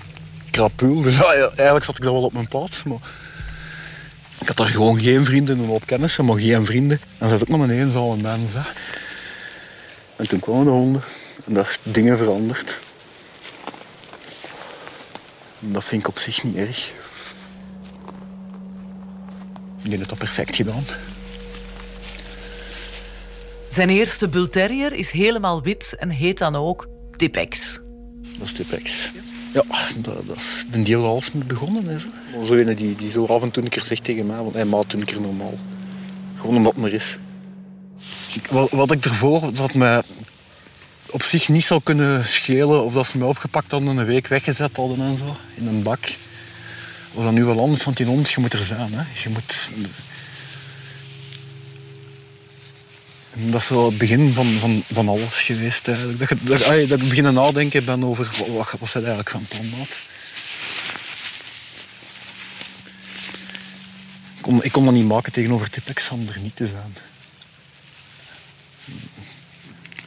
krapul. 0.51 1.03
Dus 1.03 1.23
eigenlijk 1.25 1.85
zat 1.85 1.97
ik 1.97 2.03
daar 2.03 2.13
wel 2.13 2.23
op 2.23 2.33
mijn 2.33 2.49
plaats. 2.49 2.83
Maar 2.83 2.99
ik 4.43 4.49
had 4.49 4.57
daar 4.57 4.67
gewoon 4.67 5.01
geen 5.01 5.25
vrienden 5.25 5.59
en 5.59 5.69
op 5.69 5.87
kennissen, 5.87 6.25
maar 6.25 6.39
geen 6.39 6.67
vrienden. 6.67 7.01
En 7.19 7.29
zat 7.29 7.41
ook 7.41 7.49
maar 7.49 7.61
een 7.61 7.81
eenzame 7.81 8.17
mens. 8.17 8.53
Hè. 8.55 8.61
En 10.17 10.29
toen 10.29 10.41
kwamen 10.41 10.65
de 10.65 10.71
honden. 10.71 11.03
En 11.47 11.55
daar 11.55 11.69
is 11.69 11.93
dingen 11.93 12.19
veranderd. 12.19 12.79
En 15.61 15.73
dat 15.73 15.85
vind 15.85 16.03
ik 16.03 16.09
op 16.09 16.19
zich 16.19 16.45
niet 16.45 16.57
erg. 16.57 16.93
Ik 19.83 19.89
denk 19.89 19.99
dat 19.99 20.09
dat 20.09 20.19
perfect 20.19 20.57
gedaan. 20.57 20.85
Zijn 23.69 23.91
eerste 23.91 24.29
Bull 24.29 24.49
Terrier 24.49 24.93
is 24.93 25.11
helemaal 25.11 25.63
wit 25.63 25.97
en 25.99 26.11
heet 26.11 26.39
dan 26.39 26.57
ook 26.57 26.89
Tipex. 27.17 27.81
Dat 28.39 28.47
is 28.47 28.53
Tipex. 28.53 29.11
Ja, 29.15 29.32
dat, 29.53 30.27
dat 30.27 30.37
is 30.37 30.65
de 30.71 30.83
deel 30.83 31.07
alles 31.07 31.33
mee 31.33 31.45
begonnen 31.45 31.89
is. 31.89 32.05
Hè. 32.05 32.45
Zo 32.45 32.55
ene 32.55 32.75
die, 32.75 32.97
die 32.97 33.11
zo 33.11 33.25
af 33.27 33.43
en 33.43 33.51
toe 33.51 33.63
een 33.63 33.69
keer 33.69 33.83
zegt 33.83 34.05
tegen 34.05 34.27
mij, 34.27 34.37
want 34.37 34.55
hij 34.55 34.65
maat 34.65 34.89
toen 34.89 35.01
een 35.01 35.07
keer 35.07 35.21
normaal. 35.21 35.59
Gewoon 36.37 36.57
omdat 36.57 36.73
het 36.73 36.83
maar 36.83 36.93
is. 36.93 37.19
Ik, 38.35 38.47
wat, 38.47 38.71
wat 38.71 38.91
ik 38.91 39.05
ervoor, 39.05 39.55
dat 39.55 39.75
mij 39.75 40.03
op 41.11 41.23
zich 41.23 41.49
niet 41.49 41.65
zou 41.65 41.81
kunnen 41.83 42.27
schelen 42.27 42.85
of 42.85 42.93
dat 42.93 43.07
ze 43.07 43.19
mij 43.19 43.29
opgepakt 43.29 43.71
hadden 43.71 43.89
en 43.89 43.97
een 43.97 44.07
week 44.07 44.27
weggezet 44.27 44.77
hadden 44.77 45.07
en 45.07 45.19
zo, 45.19 45.37
in 45.55 45.67
een 45.67 45.83
bak. 45.83 46.17
Was 47.13 47.25
dat 47.25 47.33
nu 47.33 47.45
wel 47.45 47.61
anders, 47.61 47.85
want 47.85 47.97
die 47.97 48.07
hond, 48.07 48.31
je 48.31 48.41
moet 48.41 48.53
er 48.53 48.65
zijn. 48.65 48.93
Hè. 48.95 49.03
Je 49.23 49.29
moet... 49.29 49.71
En 49.75 49.91
dat 53.35 53.61
is 53.61 53.67
zo 53.67 53.87
het 53.87 53.99
begin 53.99 54.33
van, 54.33 54.47
van, 54.47 54.83
van 54.93 55.09
alles 55.09 55.43
geweest 55.43 55.89
eigenlijk. 55.89 56.19
Dat, 56.19 56.29
je, 56.29 56.37
dat, 56.43 56.89
dat 56.89 57.09
beginnen 57.09 57.35
nadenken 57.35 57.85
ben 57.85 58.05
over 58.05 58.31
wat, 58.57 58.75
wat 58.79 58.89
ze 58.89 58.99
eigenlijk 58.99 59.31
van 59.31 59.47
plan 59.49 59.73
had. 59.79 60.01
Ik 64.63 64.73
kon, 64.73 64.85
dat 64.85 64.95
niet 64.95 65.07
maken 65.07 65.33
tegenover 65.33 65.71
Tipex 65.71 66.11
om 66.11 66.29
er 66.29 66.39
niet 66.41 66.57
te 66.57 66.67
zijn. 66.67 66.97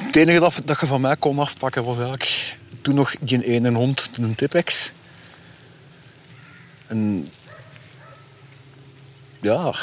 Het 0.03 0.15
enige 0.15 0.39
dat, 0.65 0.79
je 0.79 0.88
van 0.88 1.01
mij 1.01 1.15
kon 1.15 1.39
afpakken 1.39 1.83
was 1.83 1.95
eigenlijk 1.97 2.57
toen 2.81 2.95
nog 2.95 3.15
die 3.19 3.45
ene 3.45 3.71
hond, 3.71 4.09
een 4.17 4.35
Tipex. 4.35 4.91
En 6.88 7.31
ja, 9.41 9.73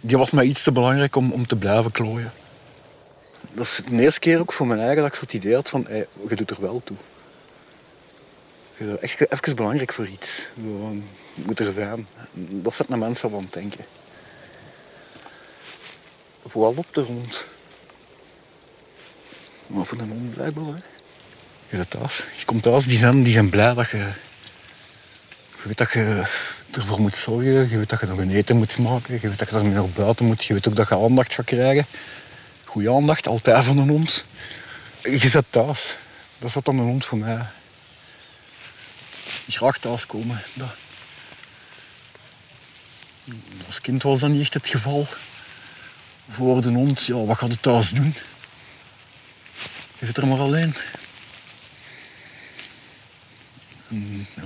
die 0.00 0.18
was 0.18 0.30
mij 0.30 0.44
iets 0.44 0.62
te 0.62 0.72
belangrijk 0.72 1.16
om, 1.16 1.32
om 1.32 1.46
te 1.46 1.56
blijven 1.56 1.90
klooien. 1.90 2.32
Dat 3.52 3.66
is 3.66 3.82
de 3.88 4.02
eerste 4.02 4.20
keer 4.20 4.40
ook 4.40 4.52
voor 4.52 4.66
mijn 4.66 4.80
eigen 4.80 5.02
dat 5.02 5.14
ik 5.14 5.20
het 5.20 5.32
idee 5.32 5.54
had 5.54 5.68
van, 5.68 5.86
je 6.28 6.34
doet 6.34 6.50
er 6.50 6.60
wel 6.60 6.82
toe. 6.84 6.96
Echt 9.00 9.32
even 9.32 9.56
belangrijk 9.56 9.92
voor 9.92 10.06
iets. 10.06 10.46
Je 10.54 11.02
moet 11.34 11.58
er 11.58 11.72
zijn. 11.72 12.06
Dat 12.34 12.74
zet 12.74 12.88
naar 12.88 12.98
mensen 12.98 13.32
het 13.32 13.52
denken. 13.52 13.84
Vooral 16.46 16.74
op 16.76 16.86
de 16.92 17.00
hond. 17.00 17.46
Maar 19.66 19.84
voor 19.84 19.98
de 19.98 20.04
hond 20.04 20.34
blijkbaar. 20.34 20.64
Hè. 20.64 20.82
Je 21.68 21.76
zit 21.76 21.90
thuis. 21.90 22.26
Je 22.38 22.44
komt 22.44 22.62
thuis, 22.62 22.86
die 22.86 22.98
zijn, 22.98 23.22
die 23.22 23.32
zijn 23.32 23.50
blij 23.50 23.74
dat 23.74 23.90
je... 23.90 24.06
Je 25.62 25.68
weet 25.68 25.78
dat 25.78 25.92
je 25.92 26.26
ervoor 26.70 27.00
moet 27.00 27.16
zorgen. 27.16 27.70
Je 27.70 27.78
weet 27.78 27.88
dat 27.88 28.00
je 28.00 28.06
nog 28.06 28.18
een 28.18 28.30
eten 28.30 28.56
moet 28.56 28.78
maken. 28.78 29.18
Je 29.20 29.28
weet 29.28 29.38
dat 29.38 29.50
je 29.50 29.56
er 29.56 29.64
nog 29.64 29.92
buiten 29.92 30.26
moet. 30.26 30.44
Je 30.44 30.54
weet 30.54 30.68
ook 30.68 30.76
dat 30.76 30.88
je 30.88 30.96
aandacht 30.96 31.34
gaat 31.34 31.44
krijgen. 31.44 31.86
Goede 32.64 32.92
aandacht, 32.92 33.26
altijd 33.26 33.64
van 33.64 33.78
een 33.78 33.88
hond. 33.88 34.24
Je 35.02 35.18
zit 35.18 35.44
thuis. 35.50 35.96
Dat 36.38 36.48
is 36.48 36.62
dan 36.62 36.78
een 36.78 36.84
hond 36.84 37.04
voor 37.04 37.18
mij. 37.18 37.40
Graag 39.48 39.78
thuiskomen. 39.78 40.42
Dat. 40.54 40.68
Als 43.66 43.80
kind 43.80 44.02
was 44.02 44.20
dat 44.20 44.30
niet 44.30 44.40
echt 44.40 44.54
het 44.54 44.68
geval. 44.68 45.06
Voor 46.30 46.62
de 46.62 46.68
hond, 46.68 47.04
ja, 47.04 47.14
wat 47.14 47.38
gaat 47.38 47.50
het 47.50 47.62
thuis 47.62 47.90
doen? 47.90 48.14
Je 49.98 50.06
zit 50.06 50.16
er 50.16 50.26
maar 50.26 50.38
alleen. 50.38 50.74
En, 53.88 54.26
ja. 54.34 54.42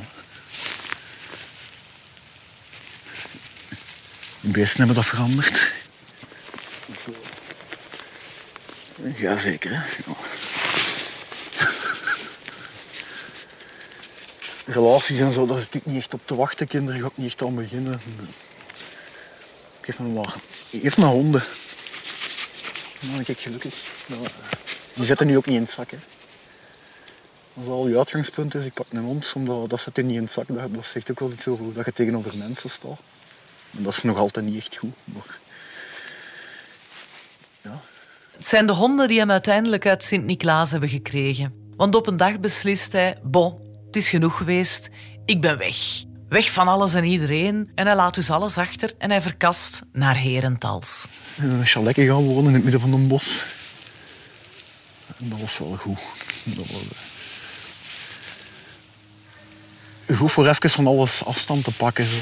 De 4.44 4.50
beesten 4.50 4.78
hebben 4.78 4.96
dat 4.96 5.06
veranderd. 5.06 5.72
Ja, 9.16 9.36
zeker. 9.36 9.70
Hè? 9.74 10.02
Relaties 14.66 15.18
en 15.18 15.32
zo, 15.32 15.46
daar 15.46 15.58
zit 15.58 15.74
ik 15.74 15.86
niet 15.86 15.96
echt 15.96 16.14
op 16.14 16.20
te 16.24 16.34
wachten. 16.34 16.66
Kinderen 16.66 17.00
ga 17.00 17.06
ik 17.06 17.16
niet 17.16 17.26
echt 17.26 17.42
aan 17.42 17.54
beginnen. 17.54 18.00
Geef 19.80 19.98
me 19.98 20.08
maar. 20.08 20.34
Geef 20.70 20.96
me 20.96 21.04
honden. 21.04 21.42
Ben 23.00 23.24
ik 23.26 23.40
gelukkig. 23.40 23.74
Nou, 24.06 24.26
die 24.94 25.04
zitten 25.04 25.26
nu 25.26 25.36
ook 25.36 25.46
niet 25.46 25.56
in 25.56 25.62
het 25.62 25.70
zak. 25.70 25.90
Hè. 25.90 25.98
Als 27.54 27.66
al 27.66 27.88
je 27.88 27.98
uitgangspunt 27.98 28.54
is, 28.54 28.64
ik 28.64 28.74
pak 28.74 28.86
een 28.90 28.98
hond, 28.98 29.32
omdat 29.34 29.70
dat 29.70 29.80
zit 29.80 29.96
niet 29.96 30.16
in 30.16 30.22
het 30.22 30.32
zak. 30.32 30.46
Dat, 30.48 30.74
dat 30.74 30.84
zegt 30.84 31.10
ook 31.10 31.20
wel 31.20 31.32
iets 31.32 31.46
over 31.46 31.72
dat 31.72 31.84
je 31.84 31.92
tegenover 31.92 32.36
mensen 32.36 32.70
staat. 32.70 32.98
En 33.76 33.82
dat 33.82 33.92
is 33.92 34.02
nog 34.02 34.16
altijd 34.16 34.46
niet 34.46 34.56
echt 34.56 34.76
goed. 34.76 34.94
Maar... 35.04 35.38
Ja. 37.62 37.80
Het 38.36 38.46
zijn 38.46 38.66
de 38.66 38.72
honden 38.72 39.08
die 39.08 39.18
hem 39.18 39.30
uiteindelijk 39.30 39.86
uit 39.86 40.02
Sint-Niklaas 40.02 40.70
hebben 40.70 40.88
gekregen. 40.88 41.54
Want 41.76 41.94
op 41.94 42.06
een 42.06 42.16
dag 42.16 42.40
beslist 42.40 42.92
hij: 42.92 43.18
Bon, 43.22 43.58
het 43.86 43.96
is 43.96 44.08
genoeg 44.08 44.36
geweest, 44.36 44.90
ik 45.24 45.40
ben 45.40 45.58
weg. 45.58 45.76
Weg 46.28 46.50
van 46.50 46.68
alles 46.68 46.94
en 46.94 47.04
iedereen. 47.04 47.70
En 47.74 47.86
hij 47.86 47.96
laat 47.96 48.14
dus 48.14 48.30
alles 48.30 48.58
achter 48.58 48.92
en 48.98 49.10
hij 49.10 49.22
verkast 49.22 49.82
naar 49.92 50.18
Herentals. 50.18 51.06
En 51.36 51.48
dan 51.48 51.60
is 51.60 51.72
Chaletje 51.72 52.06
gaan 52.06 52.24
wonen 52.24 52.46
in 52.46 52.54
het 52.54 52.62
midden 52.62 52.80
van 52.80 52.92
een 52.92 53.08
bos. 53.08 53.44
En 55.18 55.28
dat 55.28 55.40
was 55.40 55.58
wel 55.58 55.76
goed. 55.76 55.98
Dat 56.44 56.66
was, 56.66 56.80
eh, 60.06 60.16
goed 60.16 60.32
voor 60.32 60.48
even 60.48 60.70
van 60.70 60.86
alles 60.86 61.24
afstand 61.24 61.64
te 61.64 61.72
pakken. 61.72 62.04
Zo. 62.04 62.16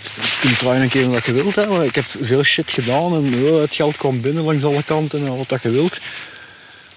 Je 0.00 0.38
kunt 0.40 0.58
draaien 0.58 0.82
een 0.82 0.88
keer 0.88 1.10
wat 1.10 1.24
je 1.24 1.32
wilt. 1.32 1.54
Hè. 1.54 1.84
Ik 1.84 1.94
heb 1.94 2.04
veel 2.20 2.42
shit 2.42 2.70
gedaan 2.70 3.14
en 3.14 3.42
ja, 3.44 3.52
het 3.52 3.74
geld 3.74 3.96
kwam 3.96 4.20
binnen 4.20 4.44
langs 4.44 4.64
alle 4.64 4.82
kanten 4.82 5.26
en 5.26 5.36
wat 5.36 5.48
dat 5.48 5.62
je 5.62 5.70
wilt. 5.70 6.00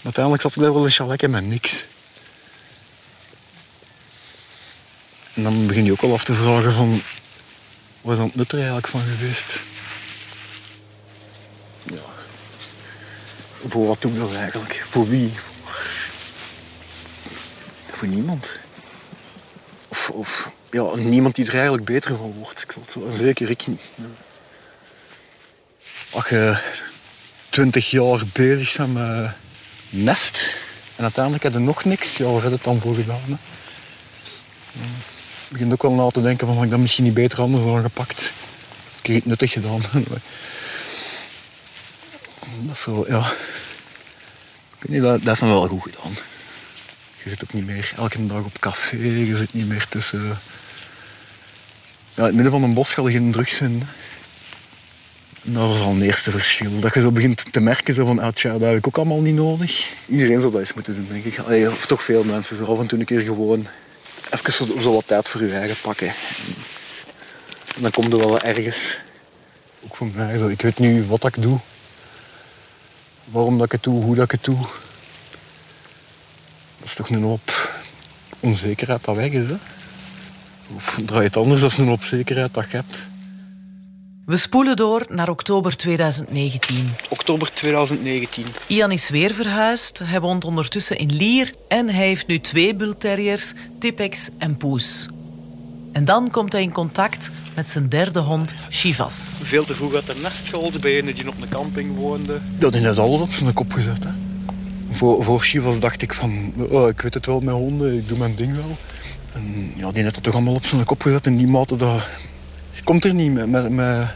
Uiteindelijk 0.04 0.44
zat 0.44 0.56
ik 0.56 0.62
daar 0.62 0.74
wel 0.74 0.84
een 0.84 0.92
chaletje 0.92 1.28
met 1.28 1.46
niks. 1.46 1.86
En 5.34 5.44
dan 5.44 5.68
begin 5.68 5.86
je 5.86 5.92
ook 5.92 6.02
wel 6.02 6.14
af 6.14 6.24
te 6.24 6.34
vragen 6.34 6.74
van... 6.74 7.02
Wat 8.02 8.12
is 8.12 8.18
dan 8.18 8.28
het 8.28 8.36
nut 8.36 8.54
eigenlijk 8.54 8.88
van 8.88 9.02
geweest? 9.02 9.60
Ja. 11.84 12.02
Voor 13.68 13.88
wat 13.88 14.02
doe 14.02 14.12
ik 14.12 14.20
dat 14.20 14.34
eigenlijk? 14.34 14.86
Voor 14.90 15.10
wie? 15.10 15.34
Voor 17.92 18.08
niemand. 18.08 18.60
Of, 19.88 20.10
of 20.10 20.50
ja, 20.76 20.96
niemand 20.96 21.36
die 21.36 21.46
er 21.46 21.54
eigenlijk 21.54 21.86
beter 21.86 22.18
van 22.18 22.34
wordt. 22.40 22.62
Ik 22.62 22.72
zal 22.72 23.08
het 23.08 23.18
zeker 23.18 23.50
ik 23.50 23.68
niet. 23.68 23.82
Als 26.10 26.30
je 26.30 26.58
twintig 27.50 27.90
jaar 27.90 28.22
bezig 28.34 28.78
bent 28.78 28.94
met 28.94 29.36
nest 29.90 30.56
en 30.96 31.04
uiteindelijk 31.04 31.44
heb 31.44 31.54
je 31.54 31.60
nog 31.60 31.86
niks, 31.86 32.18
ja, 32.18 32.26
waar 32.26 32.42
heb 32.42 32.44
je 32.44 32.56
het 32.56 32.64
dan 32.64 32.82
voor 32.82 32.96
gedaan? 32.96 33.22
Hè? 33.26 33.34
Ik 35.48 35.52
begin 35.52 35.72
ook 35.72 35.82
wel 35.82 35.92
na 35.92 36.10
te 36.10 36.22
denken 36.22 36.48
van, 36.48 36.56
had 36.56 36.66
ik 36.66 36.70
dat 36.70 36.80
misschien 36.80 37.04
niet 37.04 37.14
beter 37.14 37.42
anders 37.42 37.64
had 37.64 37.82
gepakt. 37.82 38.34
Ik 39.02 39.06
heb 39.06 39.16
het 39.16 39.26
nuttig 39.26 39.52
gedaan. 39.52 39.82
dat 42.62 42.72
is 42.72 42.82
zo, 42.82 43.06
ja. 43.08 43.20
Ik 44.80 44.80
weet 44.80 44.92
niet, 44.92 45.02
dat, 45.02 45.18
dat 45.20 45.28
heeft 45.28 45.42
me 45.42 45.48
wel 45.48 45.68
goed 45.68 45.84
gedaan. 45.84 46.14
Je 47.24 47.30
zit 47.30 47.44
ook 47.44 47.54
niet 47.54 47.66
meer 47.66 47.92
elke 47.98 48.26
dag 48.26 48.44
op 48.44 48.60
café, 48.60 48.98
je 48.98 49.38
zit 49.38 49.54
niet 49.54 49.68
meer 49.68 49.88
tussen... 49.88 50.40
Ja, 52.16 52.22
in 52.22 52.26
het 52.26 52.34
midden 52.34 52.52
van 52.52 52.64
een 52.64 52.74
bos 52.74 52.94
ga 52.94 53.02
je 53.02 53.12
geen 53.12 53.32
drugs 53.32 53.54
vinden. 53.54 53.88
En 55.46 55.54
Dat 55.54 55.68
was 55.68 55.80
al 55.80 55.92
een 55.92 56.02
eerste 56.02 56.32
verschil. 56.32 56.80
Dat 56.80 56.94
je 56.94 57.00
zo 57.00 57.12
begint 57.12 57.54
te 57.54 57.60
merken 57.60 57.94
zo 57.94 58.06
van, 58.06 58.20
ah, 58.20 58.32
tja, 58.32 58.52
dat 58.52 58.62
heb 58.62 58.78
ik 58.78 58.88
ook 58.88 58.98
allemaal 58.98 59.22
niet 59.22 59.36
nodig. 59.36 59.94
Iedereen 60.08 60.40
zou 60.40 60.52
dat 60.52 60.62
eens 60.62 60.74
moeten 60.74 60.96
doen, 60.96 61.08
denk 61.10 61.26
ik. 61.26 61.40
Allee, 61.40 61.72
of 61.72 61.86
toch 61.86 62.04
veel 62.04 62.24
mensen. 62.24 62.58
Zo 62.58 62.64
af 62.64 62.80
en 62.80 62.88
toe 62.88 63.00
een 63.00 63.06
keer 63.06 63.22
gewoon 63.22 63.68
even 64.30 64.54
zo, 64.54 64.80
zo 64.82 64.94
wat 64.94 65.08
tijd 65.08 65.30
voor 65.30 65.44
je 65.44 65.54
eigen 65.54 65.78
pakken. 65.82 66.08
En 67.76 67.82
dan 67.82 67.92
komt 67.92 68.14
er 68.14 68.20
wel 68.20 68.42
ergens. 68.42 69.00
Ook 69.84 69.96
voor 69.96 70.08
mij, 70.14 70.38
zo, 70.38 70.48
ik 70.48 70.62
weet 70.62 70.80
nu 70.80 71.04
wat 71.04 71.26
ik 71.26 71.42
doe. 71.42 71.60
Waarom 73.26 73.58
dat 73.58 73.66
ik 73.66 73.72
het 73.72 73.84
doe, 73.84 74.04
hoe 74.04 74.16
dat 74.16 74.24
ik 74.24 74.32
het 74.32 74.44
doe. 74.44 74.60
Dat 76.78 76.88
is 76.88 76.94
toch 76.94 77.10
een 77.10 77.24
hoop 77.24 77.74
onzekerheid 78.40 79.04
dat 79.04 79.16
weg 79.16 79.32
is. 79.32 79.50
Hè? 79.50 79.56
Of 80.76 81.00
draai 81.06 81.22
je 81.22 81.28
het 81.28 81.38
anders, 81.38 81.62
dat 81.62 81.72
is 81.72 81.78
een 81.78 81.88
hoop 81.88 82.04
zekerheid 82.04 82.54
dat 82.54 82.72
je 82.72 82.78
hebt. 82.78 83.08
We 84.26 84.38
spoelen 84.38 84.76
door 84.76 85.06
naar 85.10 85.30
oktober 85.30 85.76
2019. 85.76 86.94
Oktober 87.10 87.52
2019. 87.52 88.46
Ian 88.68 88.92
is 88.92 89.10
weer 89.10 89.34
verhuisd. 89.34 90.00
Hij 90.04 90.22
woont 90.22 90.46
ondertussen 90.46 90.98
in 90.98 91.16
Lier 91.16 91.54
en 91.68 91.90
hij 91.90 92.08
heeft 92.08 92.28
nu 92.28 92.40
twee 92.40 92.76
bulterriers, 92.76 93.54
Tipex 93.80 94.30
en 94.38 94.58
Poes. 94.58 95.10
En 95.92 96.06
dan 96.06 96.32
komt 96.32 96.52
hij 96.52 96.62
in 96.62 96.72
contact 96.72 97.32
met 97.56 97.70
zijn 97.70 97.90
derde 97.90 98.20
hond, 98.20 98.56
Shivas. 98.70 99.34
Veel 99.44 99.66
te 99.66 99.76
vroeg 99.76 99.94
uit 99.94 100.08
het 100.08 100.22
nest 100.22 100.48
gehaald 100.48 100.82
bij 100.82 100.98
een 100.98 101.14
die 101.14 101.28
op 101.28 101.42
een 101.42 101.50
camping 101.50 101.96
woonde. 101.96 102.40
Dat 102.58 102.74
heeft 102.74 102.86
net 102.86 103.00
alles 103.00 103.22
op 103.22 103.32
zijn 103.32 103.54
kop 103.54 103.74
gezet. 103.74 104.04
Hè. 104.04 104.10
Voor, 104.90 105.24
voor 105.24 105.40
Chivas 105.40 105.80
dacht 105.80 106.02
ik 106.02 106.14
van, 106.14 106.54
oh, 106.70 106.90
ik 106.90 107.02
weet 107.02 107.14
het 107.14 107.26
wel 107.26 107.40
met 107.40 107.54
honden, 107.54 107.98
ik 107.98 108.08
doe 108.08 108.18
mijn 108.18 108.36
ding 108.36 108.56
wel. 108.56 108.78
En 109.36 109.74
ja, 109.76 109.92
die 109.92 110.04
heeft 110.04 110.16
dat 110.16 110.24
toch 110.24 110.34
allemaal 110.34 110.54
op 110.54 110.66
zijn 110.66 110.86
kop 110.86 111.02
gezet 111.02 111.26
in 111.26 111.38
die 111.38 111.48
mate 111.48 111.76
dat... 111.76 112.08
Je 112.72 112.84
komt 112.84 113.06
er 113.06 113.14
niet 113.14 113.34
met, 113.34 113.50
met, 113.50 113.70
met 113.70 114.08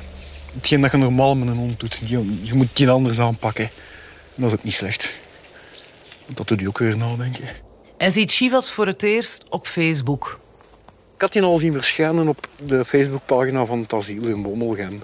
hetgeen 0.55 0.81
dat 0.81 0.91
je 0.91 0.97
normaal 0.97 1.35
met 1.35 1.47
een 1.47 1.57
hond 1.57 1.79
doet. 1.79 1.99
Die- 2.07 2.39
je 2.41 2.53
moet 2.53 2.67
die 2.73 2.89
anders 2.89 3.19
aanpakken. 3.19 3.63
En 4.35 4.41
dat 4.41 4.51
is 4.51 4.57
ook 4.57 4.63
niet 4.63 4.73
slecht. 4.73 5.19
Want 6.25 6.37
dat 6.37 6.47
doet 6.47 6.59
je 6.59 6.67
ook 6.67 6.77
weer 6.77 6.97
nadenken. 6.97 7.43
Hij 7.97 8.09
ziet 8.09 8.31
Shivas 8.31 8.71
voor 8.71 8.87
het 8.87 9.03
eerst 9.03 9.45
op 9.49 9.67
Facebook. 9.67 10.39
Ik 11.15 11.21
had 11.21 11.31
die 11.33 11.41
al 11.41 11.57
zien 11.57 11.73
verschijnen 11.73 12.27
op 12.27 12.47
de 12.65 12.85
Facebookpagina 12.85 13.65
van 13.65 13.79
het 13.79 13.93
asiel 13.93 14.27
in 14.27 14.41
Bommelgem. 14.41 15.03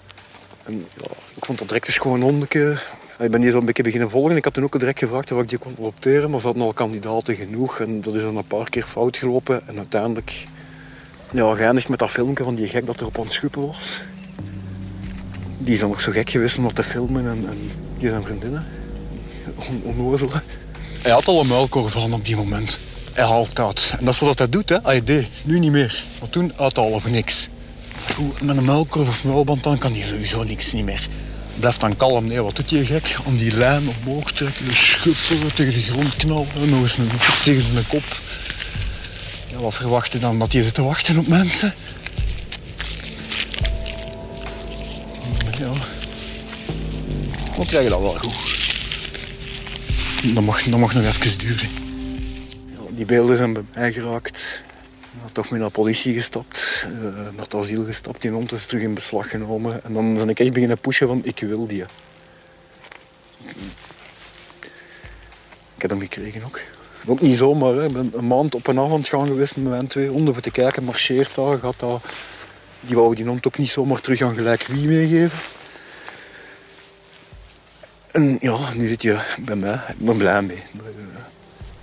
En 0.63 0.85
ja, 0.97 1.07
ik 1.35 1.45
vond 1.45 1.57
dat 1.59 1.67
direct 1.67 1.87
eens 1.87 1.97
gewoon 1.97 2.17
een 2.17 2.23
hondeke. 2.29 2.77
Ik 3.19 3.31
ben 3.31 3.41
die 3.41 3.51
zo'n 3.51 3.65
beetje 3.65 3.83
beginnen 3.83 4.09
volgen. 4.09 4.35
Ik 4.35 4.43
had 4.43 4.53
toen 4.53 4.63
ook 4.63 4.79
direct 4.79 4.99
gevraagd 4.99 5.31
of 5.31 5.41
ik 5.41 5.49
die 5.49 5.57
kon 5.57 5.75
adopteren, 5.79 6.29
maar 6.29 6.39
ze 6.39 6.45
hadden 6.45 6.63
al 6.63 6.73
kandidaten 6.73 7.35
genoeg. 7.35 7.79
En 7.79 8.01
dat 8.01 8.15
is 8.15 8.21
dan 8.21 8.37
een 8.37 8.47
paar 8.47 8.69
keer 8.69 8.83
fout 8.83 9.17
gelopen. 9.17 9.67
En 9.67 9.77
uiteindelijk 9.77 10.45
ja, 11.31 11.55
geëindigd 11.55 11.89
met 11.89 11.99
dat 11.99 12.09
filmpje 12.09 12.43
van 12.43 12.55
die 12.55 12.67
gek 12.67 12.85
dat 12.85 12.99
er 12.99 13.05
op 13.05 13.17
ons 13.17 13.33
schuppen 13.33 13.67
was. 13.67 14.01
Die 15.57 15.73
is 15.73 15.79
dan 15.79 15.89
nog 15.89 16.01
zo 16.01 16.11
gek 16.11 16.29
geweest 16.29 16.57
om 16.57 16.63
dat 16.63 16.75
te 16.75 16.83
filmen. 16.83 17.25
En, 17.25 17.47
en 17.49 17.71
die 17.97 18.09
zijn 18.09 18.23
vriendinnen. 18.23 18.65
On. 19.69 20.15
Hij 21.01 21.11
had 21.11 21.27
al 21.27 21.39
een 21.39 21.47
muilkorf 21.47 21.97
aan 21.97 22.13
op 22.13 22.25
die 22.25 22.35
moment. 22.35 22.79
Hij 23.13 23.25
haalt 23.25 23.59
uit. 23.59 23.93
En 23.99 24.05
dat 24.05 24.13
is 24.13 24.19
wat 24.19 24.37
hij 24.37 24.49
doet, 24.49 24.69
hè. 24.69 24.77
Hij 24.83 25.03
deed. 25.03 25.29
Nu 25.45 25.59
niet 25.59 25.71
meer. 25.71 26.03
Maar 26.19 26.29
toen 26.29 26.53
uithalen 26.57 26.93
of 26.93 27.09
niks. 27.09 27.49
Met 28.41 28.57
een 28.57 28.65
muilkorf 28.65 29.07
of 29.07 29.23
muilband 29.23 29.63
dan 29.63 29.77
kan 29.77 29.91
hij 29.91 30.01
sowieso 30.01 30.43
niks 30.43 30.71
niet 30.71 30.85
meer. 30.85 31.07
Blijft 31.59 31.79
dan 31.79 31.97
kalm. 31.97 32.27
Nee, 32.27 32.41
wat 32.41 32.55
doet 32.55 32.69
hij 32.69 32.85
gek? 32.85 33.17
Aan 33.27 33.37
die 33.37 33.51
lijn 33.51 33.83
omhoog 33.87 34.31
trekken, 34.31 34.75
schuppen, 34.75 35.53
tegen 35.55 35.73
de 35.73 35.81
grond 35.81 36.15
knallen, 36.15 36.69
nog 36.69 36.81
eens 36.81 36.97
een, 36.97 37.09
tegen 37.43 37.61
zijn 37.61 37.87
kop. 37.87 38.03
Ja, 39.51 39.57
wat 39.57 39.73
verwacht 39.73 40.11
je 40.11 40.19
dan? 40.19 40.39
Dat 40.39 40.51
hij 40.51 40.63
zit 40.63 40.73
te 40.73 40.83
wachten 40.83 41.17
op 41.17 41.27
mensen? 41.27 41.73
Ja. 45.57 45.71
Dan 47.55 47.65
krijg 47.65 47.83
je 47.83 47.89
dat 47.89 48.01
wel 48.01 48.17
goed. 48.17 48.63
Dat 50.33 50.43
mag, 50.43 50.63
dat 50.63 50.79
mag 50.79 50.93
nog 50.93 51.03
even 51.03 51.37
duren. 51.37 51.69
Ja, 52.71 52.79
die 52.89 53.05
beelden 53.05 53.37
zijn 53.37 53.53
bij 53.53 53.63
mij 53.73 53.91
geraakt. 53.91 54.61
Had 55.21 55.33
toch 55.33 55.49
mee 55.49 55.59
naar 55.59 55.69
de 55.69 55.75
politie 55.75 56.13
gestapt, 56.13 56.87
eh, 56.87 57.03
naar 57.33 57.43
het 57.43 57.53
asiel 57.53 57.85
gestapt. 57.85 58.21
Die 58.21 58.31
hond 58.31 58.51
is 58.51 58.65
terug 58.65 58.83
in 58.83 58.93
beslag 58.93 59.29
genomen. 59.29 59.83
En 59.83 59.93
dan 59.93 60.13
ben 60.13 60.29
ik 60.29 60.39
echt 60.39 60.53
beginnen 60.53 60.77
pushen 60.77 61.07
van 61.07 61.21
ik 61.23 61.39
wil 61.39 61.67
die. 61.67 61.83
Ik 65.75 65.81
heb 65.81 65.89
hem 65.89 65.99
gekregen 65.99 66.43
ook. 66.43 66.59
Ook 67.07 67.21
niet 67.21 67.37
zomaar. 67.37 67.73
Hè. 67.73 67.85
Ik 67.85 67.93
ben 67.93 68.11
een 68.13 68.27
maand 68.27 68.55
op 68.55 68.67
en 68.67 68.79
avond 68.79 69.07
gaan 69.07 69.27
geweest 69.27 69.55
met 69.55 69.69
mijn 69.69 69.87
twee 69.87 70.07
honden 70.07 70.33
voor 70.33 70.43
te 70.43 70.51
kijken. 70.51 70.83
Marcheert 70.83 71.35
daar, 71.35 71.57
gaat 71.57 71.79
daar. 71.79 71.99
Die 72.79 72.95
wou 72.95 73.15
die 73.15 73.25
hond 73.25 73.47
ook 73.47 73.57
niet 73.57 73.69
zomaar 73.69 74.01
terug 74.01 74.21
aan 74.21 74.35
gelijk 74.35 74.63
wie 74.63 74.87
meegeven. 74.87 75.39
En 78.11 78.37
ja, 78.41 78.73
nu 78.73 78.87
zit 78.87 79.01
je 79.01 79.19
bij 79.39 79.55
mij. 79.55 79.79
Ik 79.87 80.05
ben 80.05 80.17
blij 80.17 80.41
mee. 80.41 80.63
Dat 80.71 80.85
een 80.85 81.09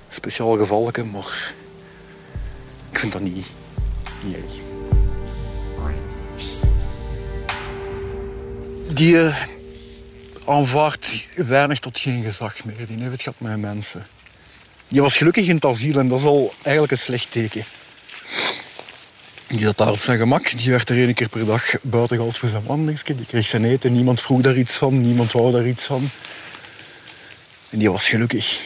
speciaal 0.09 0.57
gevalletje, 0.57 1.05
maar 1.05 1.55
vind 3.03 3.13
dat 3.13 3.23
niet, 3.23 3.47
niet. 4.23 4.61
Die 8.97 9.21
eh, 9.21 9.37
aanvaardt 10.47 11.27
weinig 11.35 11.79
tot 11.79 11.99
geen 11.99 12.23
gezag 12.23 12.65
meer. 12.65 12.87
Die 12.87 12.99
heeft 12.99 13.11
het 13.11 13.23
gehad 13.23 13.41
met 13.41 13.61
mensen. 13.61 14.07
Die 14.89 15.03
was 15.03 15.17
gelukkig 15.17 15.47
in 15.47 15.55
het 15.55 15.65
asiel 15.65 15.99
en 15.99 16.09
dat 16.09 16.19
is 16.19 16.25
al 16.25 16.55
eigenlijk 16.63 16.93
een 16.93 16.99
slecht 16.99 17.31
teken. 17.31 17.65
Die 19.47 19.59
zat 19.59 19.77
daar 19.77 19.91
op 19.91 20.01
zijn 20.01 20.19
gemak. 20.19 20.59
Die 20.59 20.71
werd 20.71 20.89
er 20.89 20.97
één 20.97 21.15
keer 21.15 21.29
per 21.29 21.45
dag 21.45 21.75
buiten 21.83 22.17
gehaald 22.17 22.39
voor 22.39 22.49
zijn 22.49 22.67
wandelingsje. 22.67 23.15
Die 23.15 23.27
kreeg 23.27 23.47
zijn 23.47 23.65
eten. 23.65 23.93
Niemand 23.93 24.21
vroeg 24.21 24.41
daar 24.41 24.57
iets 24.57 24.75
van. 24.75 25.01
Niemand 25.01 25.33
wou 25.33 25.53
daar 25.53 25.67
iets 25.67 25.85
van. 25.85 26.11
En 27.71 27.79
die 27.79 27.91
was 27.91 28.09
gelukkig. 28.09 28.61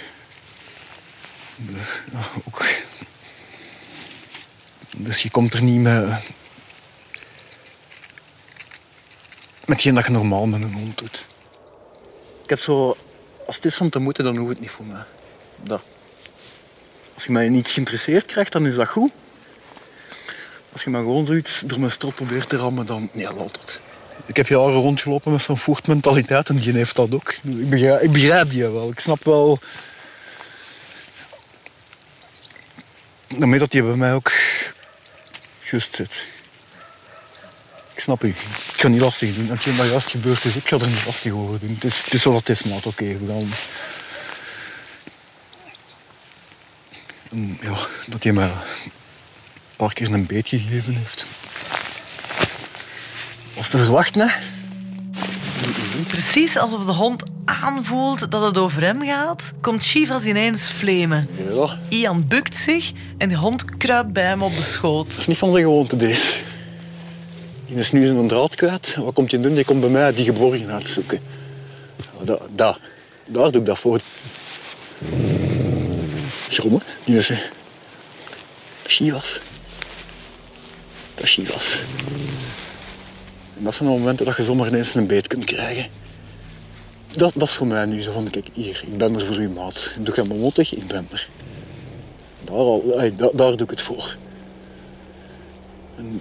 Ook. 2.44 2.85
Dus 4.98 5.22
je 5.22 5.30
komt 5.30 5.54
er 5.54 5.62
niet 5.62 5.80
met... 5.80 6.32
Met 9.64 9.80
geen 9.80 9.94
dat 9.94 10.06
je 10.06 10.12
normaal 10.12 10.46
met 10.46 10.62
een 10.62 10.72
hond 10.72 10.98
doet. 10.98 11.26
Ik 12.42 12.50
heb 12.50 12.60
zo... 12.60 12.96
Als 13.46 13.56
het 13.56 13.64
is 13.64 13.80
om 13.80 13.90
te 13.90 13.98
moeten, 13.98 14.24
dan 14.24 14.36
hoeft 14.36 14.48
het 14.48 14.60
niet 14.60 14.70
voor 14.70 14.84
mij. 14.84 15.02
Dat. 15.62 15.82
je 17.24 17.32
mij 17.32 17.44
in 17.44 17.54
iets 17.54 17.72
geïnteresseerd 17.72 18.24
krijgt, 18.24 18.52
dan 18.52 18.66
is 18.66 18.74
dat 18.74 18.88
goed. 18.88 19.10
Als 20.72 20.84
je 20.84 20.90
maar 20.90 21.00
gewoon 21.00 21.26
zoiets 21.26 21.62
door 21.66 21.78
mijn 21.78 21.92
strot 21.92 22.14
probeert 22.14 22.48
te 22.48 22.56
rammen, 22.56 22.86
dan... 22.86 23.08
Nee, 23.12 23.24
laat 23.24 23.36
dat. 23.36 23.80
Ik 24.26 24.36
heb 24.36 24.46
jaren 24.46 24.72
rondgelopen 24.72 25.32
met 25.32 25.40
zo'n 25.40 25.58
voertmentaliteit 25.58 26.48
en 26.48 26.56
die 26.56 26.72
heeft 26.72 26.96
dat 26.96 27.14
ook. 27.14 27.32
Ik 27.32 27.70
begrijp, 27.70 28.00
ik 28.00 28.12
begrijp 28.12 28.50
die 28.50 28.68
wel. 28.68 28.90
Ik 28.90 29.00
snap 29.00 29.24
wel... 29.24 29.58
Daarmee 33.38 33.58
dat 33.58 33.70
die 33.70 33.82
bij 33.82 33.96
mij 33.96 34.14
ook 34.14 34.32
juist 35.70 35.94
zit. 35.94 36.24
Ik 37.94 38.00
snap 38.02 38.24
u. 38.24 38.28
Ik 38.28 38.80
ga 38.80 38.88
niet 38.88 39.00
lastig 39.00 39.34
doen. 39.34 39.48
Hetgeen 39.48 39.76
dat 39.76 39.90
juist 39.90 40.10
gebeurd 40.10 40.44
is, 40.44 40.54
ik 40.54 40.68
ga 40.68 40.78
er 40.78 40.88
niet 40.88 41.04
lastig 41.06 41.32
over 41.32 41.60
doen. 41.60 41.74
Het 41.74 41.84
is, 41.84 42.02
het 42.04 42.14
is 42.14 42.24
wat 42.24 42.46
het 42.46 42.48
is. 42.48 42.62
Oké, 42.84 43.18
we 43.18 43.26
gaan... 43.26 43.52
En 47.30 47.58
ja, 47.62 47.76
dat 48.06 48.22
hij 48.22 48.32
mij 48.32 48.48
een 48.48 48.90
paar 49.76 49.92
keer 49.92 50.12
een 50.12 50.26
beet 50.26 50.48
gegeven 50.48 50.96
heeft. 50.96 51.26
Was 53.54 53.68
te 53.68 53.78
verwachten, 53.78 54.28
hè? 54.28 54.55
Precies 56.08 56.56
alsof 56.56 56.84
de 56.84 56.92
hond 56.92 57.22
aanvoelt 57.44 58.30
dat 58.30 58.42
het 58.42 58.58
over 58.58 58.82
hem 58.82 59.02
gaat, 59.02 59.52
komt 59.60 59.84
Chivas 59.84 60.24
ineens 60.24 60.66
flemen. 60.70 61.28
Ja, 61.52 61.78
Ian 61.88 62.26
bukt 62.28 62.54
zich 62.56 62.92
en 63.18 63.28
de 63.28 63.36
hond 63.36 63.64
kruipt 63.76 64.12
bij 64.12 64.22
hem 64.24 64.42
op 64.42 64.56
de 64.56 64.62
schoot. 64.62 65.10
dat 65.10 65.18
is 65.18 65.26
niet 65.26 65.38
van 65.38 65.52
de 65.52 65.60
gewoonte, 65.60 65.96
deze. 65.96 66.34
Die 67.66 67.76
is 67.76 67.92
nu 67.92 68.06
zijn 68.06 68.28
draad 68.28 68.54
kwijt. 68.54 68.94
Wat 68.96 69.14
komt 69.14 69.30
hij 69.30 69.40
doen? 69.40 69.54
Die 69.54 69.64
komt 69.64 69.80
bij 69.80 69.88
mij 69.90 70.14
die 70.14 70.24
geborgenheid 70.24 70.88
zoeken. 70.88 71.20
Daar, 72.22 72.38
daar, 72.54 72.78
daar 73.26 73.50
doe 73.50 73.60
ik 73.60 73.66
dat 73.66 73.78
voor. 73.78 74.00
Schrommen. 76.48 76.80
Die 77.04 77.16
is... 77.16 77.30
eh, 77.30 77.38
Chivas. 78.86 79.40
Dat 81.14 81.24
is 81.24 81.32
Chivas. 81.32 81.78
Dat 83.58 83.74
zijn 83.74 83.88
de 83.88 83.98
momenten 83.98 84.26
dat 84.26 84.36
je 84.36 84.42
zomaar 84.42 84.68
ineens 84.68 84.94
een 84.94 85.06
beet 85.06 85.26
kunt 85.26 85.44
krijgen. 85.44 85.86
Dat, 87.12 87.32
dat 87.34 87.48
is 87.48 87.54
voor 87.54 87.66
mij 87.66 87.86
nu 87.86 88.02
zo 88.02 88.12
van, 88.12 88.30
kijk, 88.30 88.48
hier, 88.52 88.82
ik 88.86 88.96
ben 88.98 89.14
er 89.14 89.26
voor 89.26 89.36
u, 89.36 89.48
maat. 89.48 89.94
Doe 89.98 90.14
je 90.14 90.24
maar 90.24 90.36
mottig, 90.36 90.74
ik 90.74 90.86
ben 90.86 91.06
er. 91.10 91.28
Daar, 92.44 92.56
al, 92.56 92.94
daar 93.16 93.56
doe 93.56 93.60
ik 93.60 93.70
het 93.70 93.82
voor. 93.82 94.16
En 95.96 96.20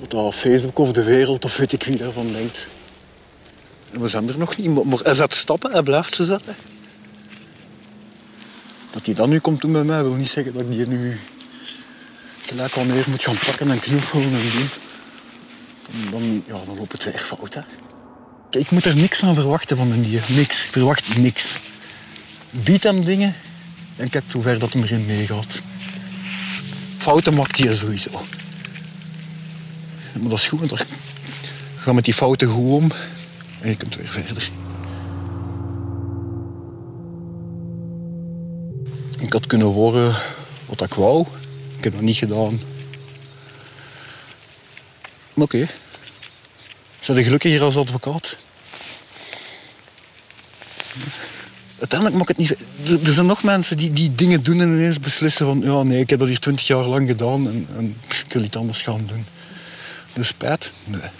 wat 0.00 0.10
dat 0.10 0.34
Facebook 0.34 0.78
of 0.78 0.92
de 0.92 1.02
wereld 1.02 1.44
of 1.44 1.56
weet 1.56 1.72
ik 1.72 1.82
wie 1.82 1.96
daarvan 1.96 2.32
denkt. 2.32 2.66
En 3.90 4.00
we 4.00 4.08
zijn 4.08 4.28
er 4.28 4.38
nog 4.38 4.56
niet, 4.56 4.84
maar- 4.84 4.98
hij 4.98 5.14
zet 5.14 5.34
stappen, 5.34 5.72
hij 5.72 5.82
blijft 5.82 6.14
ze 6.14 6.24
zetten. 6.24 6.54
Dat 8.90 9.06
hij 9.06 9.14
dan 9.14 9.28
nu 9.28 9.38
komt 9.38 9.60
doen 9.60 9.72
bij 9.72 9.84
mij 9.84 10.02
wil 10.02 10.14
niet 10.14 10.30
zeggen 10.30 10.52
dat 10.52 10.62
ik 10.62 10.70
die 10.70 10.86
nu 10.86 11.18
gelijk 12.42 12.74
wanneer 12.74 13.04
moet 13.08 13.22
gaan 13.22 13.38
pakken 13.46 13.70
en 13.70 13.80
knuffelen 13.80 14.24
en 14.24 14.50
doen. 14.52 14.68
Dan, 16.10 16.42
ja, 16.46 16.60
dan 16.66 16.76
loopt 16.76 16.92
het 16.92 17.04
weer 17.04 17.18
fout. 17.18 17.54
Hè. 17.54 17.60
Ik 18.58 18.70
moet 18.70 18.84
er 18.84 18.96
niks 18.96 19.22
aan 19.22 19.34
verwachten 19.34 19.76
van 19.76 19.90
een 19.90 20.02
dier. 20.02 20.24
Niks. 20.28 20.64
Ik 20.64 20.70
verwacht 20.70 21.16
niks. 21.16 21.56
Bied 22.50 22.82
hem 22.82 23.04
dingen 23.04 23.34
en 23.96 24.08
kijk 24.08 24.24
hoe 24.32 24.42
ver 24.42 24.58
dat 24.58 24.72
hem 24.72 24.82
erin 24.82 25.06
meegaat. 25.06 25.60
Fouten 26.98 27.34
maakt 27.34 27.58
hij 27.58 27.74
sowieso. 27.74 28.10
Maar 30.12 30.28
dat 30.28 30.38
is 30.38 30.46
goed, 30.46 30.70
want 30.70 30.86
ga 31.76 31.92
met 31.92 32.04
die 32.04 32.14
fouten 32.14 32.48
goed 32.48 32.82
om 32.82 32.90
en 33.60 33.68
je 33.68 33.76
kunt 33.76 33.96
weer 33.96 34.08
verder. 34.08 34.50
Ik 39.18 39.32
had 39.32 39.46
kunnen 39.46 39.66
horen 39.66 40.14
wat 40.66 40.82
ik 40.82 40.94
wou. 40.94 41.26
Ik 41.76 41.84
heb 41.84 41.92
dat 41.92 42.02
niet 42.02 42.16
gedaan. 42.16 42.58
Oké. 45.34 45.68
Zijn 47.00 47.16
je 47.16 47.22
gelukkig 47.22 47.50
hier 47.50 47.62
als 47.62 47.76
advocaat? 47.76 48.36
Uiteindelijk 51.78 52.18
maakt 52.18 52.28
het 52.28 52.36
niet... 52.36 53.06
Er, 53.06 53.12
zijn 53.12 53.26
nog 53.26 53.42
mensen 53.42 53.76
die, 53.76 53.92
die 53.92 54.14
dingen 54.14 54.42
doen 54.42 54.60
en 54.60 54.68
ineens 54.68 55.00
beslissen 55.00 55.46
van... 55.46 55.60
Ja, 55.60 55.82
nee, 55.82 56.00
ik 56.00 56.10
heb 56.10 56.18
dat 56.18 56.28
hier 56.28 56.38
twintig 56.38 56.66
jaar 56.66 56.84
lang 56.84 57.08
gedaan 57.08 57.48
en, 57.48 57.68
en 57.76 57.96
ik 58.26 58.32
wil 58.32 58.42
iets 58.42 58.56
anders 58.56 58.82
gaan 58.82 59.06
doen. 59.06 59.26
Dus 60.12 60.28
spijt? 60.28 60.72
Nee. 60.84 61.10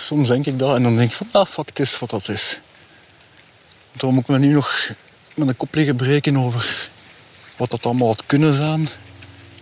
Soms 0.00 0.28
denk 0.28 0.46
ik 0.46 0.58
dat 0.58 0.76
en 0.76 0.82
dan 0.82 0.96
denk 0.96 1.10
ik 1.10 1.16
van... 1.16 1.28
Ah, 1.32 1.46
fuck, 1.46 1.68
het 1.68 1.78
is 1.78 1.98
wat 1.98 2.10
dat 2.10 2.28
is. 2.28 2.60
Daarom 3.92 4.14
moet 4.14 4.22
ik 4.22 4.28
me 4.28 4.38
nu 4.38 4.52
nog 4.52 4.90
met 5.34 5.48
een 5.48 5.56
kop 5.56 5.74
liggen 5.74 5.96
breken 5.96 6.36
over 6.36 6.90
wat 7.56 7.70
dat 7.70 7.86
allemaal 7.86 8.08
had 8.08 8.22
kunnen 8.26 8.54
zijn. 8.54 8.88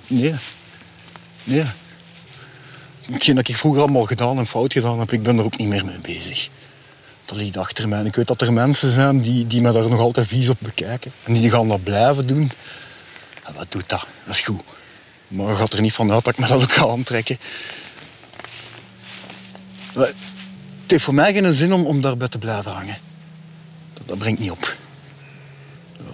Nee. 0.06 0.34
Nee. 1.44 1.64
Hetgeen 3.11 3.35
dat 3.35 3.49
ik 3.49 3.57
vroeger 3.57 3.83
allemaal 3.83 4.05
gedaan 4.05 4.38
en 4.38 4.46
fout 4.46 4.73
gedaan 4.73 4.99
heb, 4.99 5.12
ik 5.12 5.23
ben 5.23 5.38
er 5.38 5.44
ook 5.44 5.57
niet 5.57 5.68
meer 5.68 5.85
mee 5.85 5.99
bezig. 5.99 6.49
Dat 7.25 7.37
ligt 7.37 7.57
achter 7.57 7.88
mij. 7.88 8.05
Ik 8.05 8.14
weet 8.14 8.27
dat 8.27 8.40
er 8.40 8.53
mensen 8.53 8.92
zijn 8.92 9.20
die, 9.20 9.46
die 9.46 9.61
me 9.61 9.73
daar 9.73 9.88
nog 9.88 10.01
altijd 10.01 10.27
vies 10.27 10.49
op 10.49 10.57
bekijken. 10.59 11.12
En 11.25 11.33
die 11.33 11.51
gaan 11.51 11.68
dat 11.68 11.83
blijven 11.83 12.27
doen. 12.27 12.51
En 13.44 13.55
wat 13.55 13.66
doet 13.68 13.88
dat? 13.88 14.07
Dat 14.25 14.35
is 14.35 14.40
goed. 14.40 14.61
Maar 15.29 15.55
gaat 15.55 15.73
er 15.73 15.81
niet 15.81 15.92
van 15.92 16.12
uit 16.12 16.25
dat 16.25 16.33
ik 16.33 16.38
me 16.38 16.46
dat 16.46 16.62
ook 16.62 16.73
ga 16.73 16.87
aantrekken. 16.87 17.38
Het 19.92 20.14
heeft 20.87 21.05
voor 21.05 21.14
mij 21.14 21.33
geen 21.33 21.53
zin 21.53 21.73
om, 21.73 21.87
om 21.87 22.01
daarbij 22.01 22.29
te 22.29 22.38
blijven 22.38 22.73
hangen. 22.73 22.96
Dat, 23.94 24.09
dat 24.09 24.18
brengt 24.18 24.40
niet 24.40 24.51
op. 24.51 24.77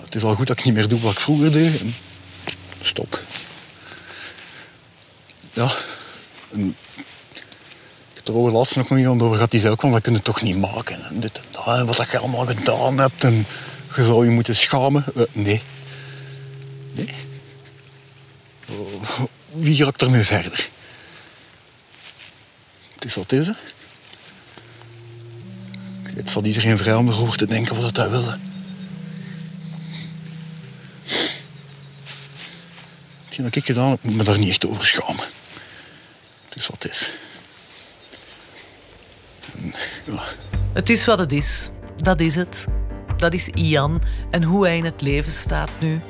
Het 0.04 0.14
is 0.14 0.22
al 0.22 0.34
goed 0.34 0.46
dat 0.46 0.58
ik 0.58 0.64
niet 0.64 0.74
meer 0.74 0.88
doe 0.88 1.00
wat 1.00 1.12
ik 1.12 1.20
vroeger 1.20 1.52
deed. 1.52 1.82
Stop. 2.80 3.22
Ja. 5.52 5.70
Ik 6.56 8.14
heb 8.14 8.28
er 8.28 8.34
ook 8.34 8.50
laatst 8.50 8.76
nog 8.76 8.90
iemand 8.90 9.22
over 9.22 9.34
gehad. 9.34 9.50
Die 9.50 9.60
zei 9.60 9.72
ook 9.72 9.80
van, 9.80 9.90
dat 9.92 10.02
kun 10.02 10.12
je 10.12 10.22
toch 10.22 10.42
niet 10.42 10.56
maken. 10.56 11.04
En 11.04 11.20
dit 11.20 11.40
wat 11.64 11.96
dat 11.96 12.10
je 12.10 12.18
allemaal 12.18 12.46
gedaan 12.46 12.98
hebt. 12.98 13.24
En 13.24 13.46
je 13.96 14.04
zou 14.04 14.24
je 14.24 14.30
moeten 14.30 14.56
schamen. 14.56 15.04
Eh, 15.16 15.22
nee. 15.32 15.62
Nee. 16.92 17.14
Oh, 18.68 19.02
Wie 19.50 19.84
raakt 19.84 20.02
ermee 20.02 20.24
verder? 20.24 20.68
Het 22.94 23.04
is 23.04 23.14
wat 23.14 23.32
is, 23.32 23.46
hè. 23.46 23.52
Het 26.02 26.30
zal 26.30 26.44
iedereen 26.44 26.78
vrij 26.78 26.94
om 26.94 27.08
erover 27.08 27.38
te 27.38 27.46
denken 27.46 27.80
wat 27.80 27.96
hij 27.96 28.10
wil. 28.10 28.24
Hetgeen 33.24 33.44
dat 33.44 33.56
ik 33.56 33.64
gedaan 33.64 33.90
heb, 33.90 34.02
moet 34.02 34.14
me 34.14 34.24
daar 34.24 34.38
niet 34.38 34.48
echt 34.48 34.66
over 34.66 34.86
schamen. 34.86 35.24
Het 36.56 36.64
is 36.64 36.70
wat 36.70 36.82
het 36.82 36.92
is. 36.92 37.12
En, 39.56 39.72
ja, 40.14 40.22
Het 40.72 40.90
is 40.90 41.04
wat 41.04 41.18
het 41.18 41.32
is. 41.32 41.70
Dat 41.96 42.20
is 42.20 42.34
het. 42.34 42.66
Dat 43.16 43.32
is 43.32 43.48
Ian 43.48 44.02
en 44.30 44.42
hoe 44.42 44.66
hij 44.66 44.76
in 44.76 44.84
het 44.84 45.00
leven 45.00 45.32
staat 45.32 45.70
nu. 45.80 46.00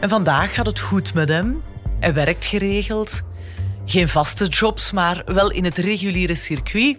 En 0.00 0.08
vandaag 0.08 0.54
gaat 0.54 0.66
het 0.66 0.78
goed 0.78 1.14
met 1.14 1.28
hem. 1.28 1.62
Hij 2.00 2.14
werkt 2.14 2.44
geregeld. 2.44 3.22
Geen 3.84 4.08
vaste 4.08 4.46
jobs, 4.46 4.92
maar 4.92 5.22
wel 5.24 5.50
in 5.50 5.64
het 5.64 5.78
reguliere 5.78 6.34
circuit. 6.34 6.98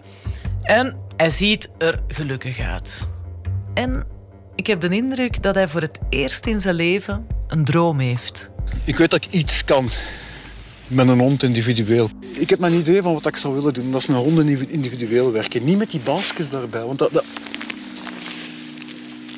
En 0.62 0.98
hij 1.16 1.30
ziet 1.30 1.70
er 1.78 2.02
gelukkig 2.08 2.60
uit. 2.60 3.08
En 3.74 4.06
ik 4.54 4.66
heb 4.66 4.80
de 4.80 4.88
indruk 4.88 5.42
dat 5.42 5.54
hij 5.54 5.68
voor 5.68 5.80
het 5.80 5.98
eerst 6.10 6.46
in 6.46 6.60
zijn 6.60 6.74
leven 6.74 7.26
een 7.46 7.64
droom 7.64 7.98
heeft. 7.98 8.50
Ik 8.84 8.96
weet 8.96 9.10
dat 9.10 9.24
ik 9.24 9.32
iets 9.32 9.64
kan 9.64 9.90
met 10.88 11.08
een 11.08 11.18
hond 11.18 11.42
individueel. 11.42 12.10
Ik 12.32 12.50
heb 12.50 12.58
mijn 12.58 12.74
idee 12.74 13.02
van 13.02 13.12
wat 13.12 13.26
ik 13.26 13.36
zou 13.36 13.54
willen 13.54 13.74
doen. 13.74 13.90
Dat 13.90 14.00
is 14.00 14.06
met 14.06 14.16
honden 14.16 14.70
individueel 14.70 15.32
werken. 15.32 15.64
Niet 15.64 15.78
met 15.78 15.90
die 15.90 16.00
baasjes 16.00 16.50
daarbij. 16.50 16.84
Want 16.84 16.98
dat, 16.98 17.12
dat... 17.12 17.24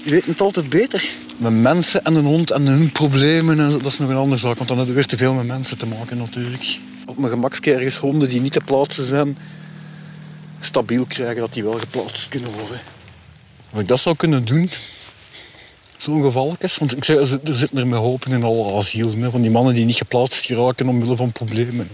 Je 0.02 0.10
weet 0.10 0.24
het 0.24 0.40
altijd 0.40 0.68
beter. 0.68 1.08
Met 1.36 1.52
mensen 1.52 2.04
en 2.04 2.14
een 2.14 2.24
hond 2.24 2.50
en 2.50 2.66
hun 2.66 2.92
problemen, 2.92 3.60
en 3.60 3.70
dat 3.70 3.86
is 3.86 3.98
nog 3.98 4.08
een 4.08 4.16
andere 4.16 4.40
zaak. 4.40 4.56
Want 4.56 4.68
dan 4.68 4.76
hebben 4.76 4.94
we 4.94 5.00
weer 5.00 5.10
te 5.10 5.16
veel 5.16 5.34
met 5.34 5.46
mensen 5.46 5.78
te 5.78 5.86
maken 5.86 6.16
natuurlijk. 6.18 6.78
Op 7.06 7.18
mijn 7.18 7.32
gemakske 7.32 7.74
ergens 7.74 7.96
honden 7.96 8.28
die 8.28 8.40
niet 8.40 8.52
te 8.52 8.60
plaatsen 8.64 9.06
zijn, 9.06 9.38
stabiel 10.60 11.04
krijgen 11.06 11.40
dat 11.40 11.52
die 11.52 11.62
wel 11.62 11.78
geplaatst 11.78 12.28
kunnen 12.28 12.50
worden. 12.50 12.80
Als 13.70 13.80
ik 13.80 13.88
dat 13.88 14.00
zou 14.00 14.16
kunnen 14.16 14.44
doen, 14.44 14.68
zo'n 15.98 16.22
gevalletjes. 16.22 16.78
Want 16.78 16.96
ik 16.96 17.04
zeg, 17.04 17.16
er 17.16 17.26
zit- 17.26 17.40
zitten 17.44 17.78
er 17.78 17.86
met 17.86 17.98
hopen 17.98 18.32
in 18.32 18.42
alle 18.42 18.72
asielen. 18.72 19.30
Van 19.30 19.42
die 19.42 19.50
mannen 19.50 19.74
die 19.74 19.84
niet 19.84 19.96
geplaatst 19.96 20.44
geraken 20.44 20.88
omwille 20.88 21.16
van 21.16 21.32
problemen. 21.32 21.88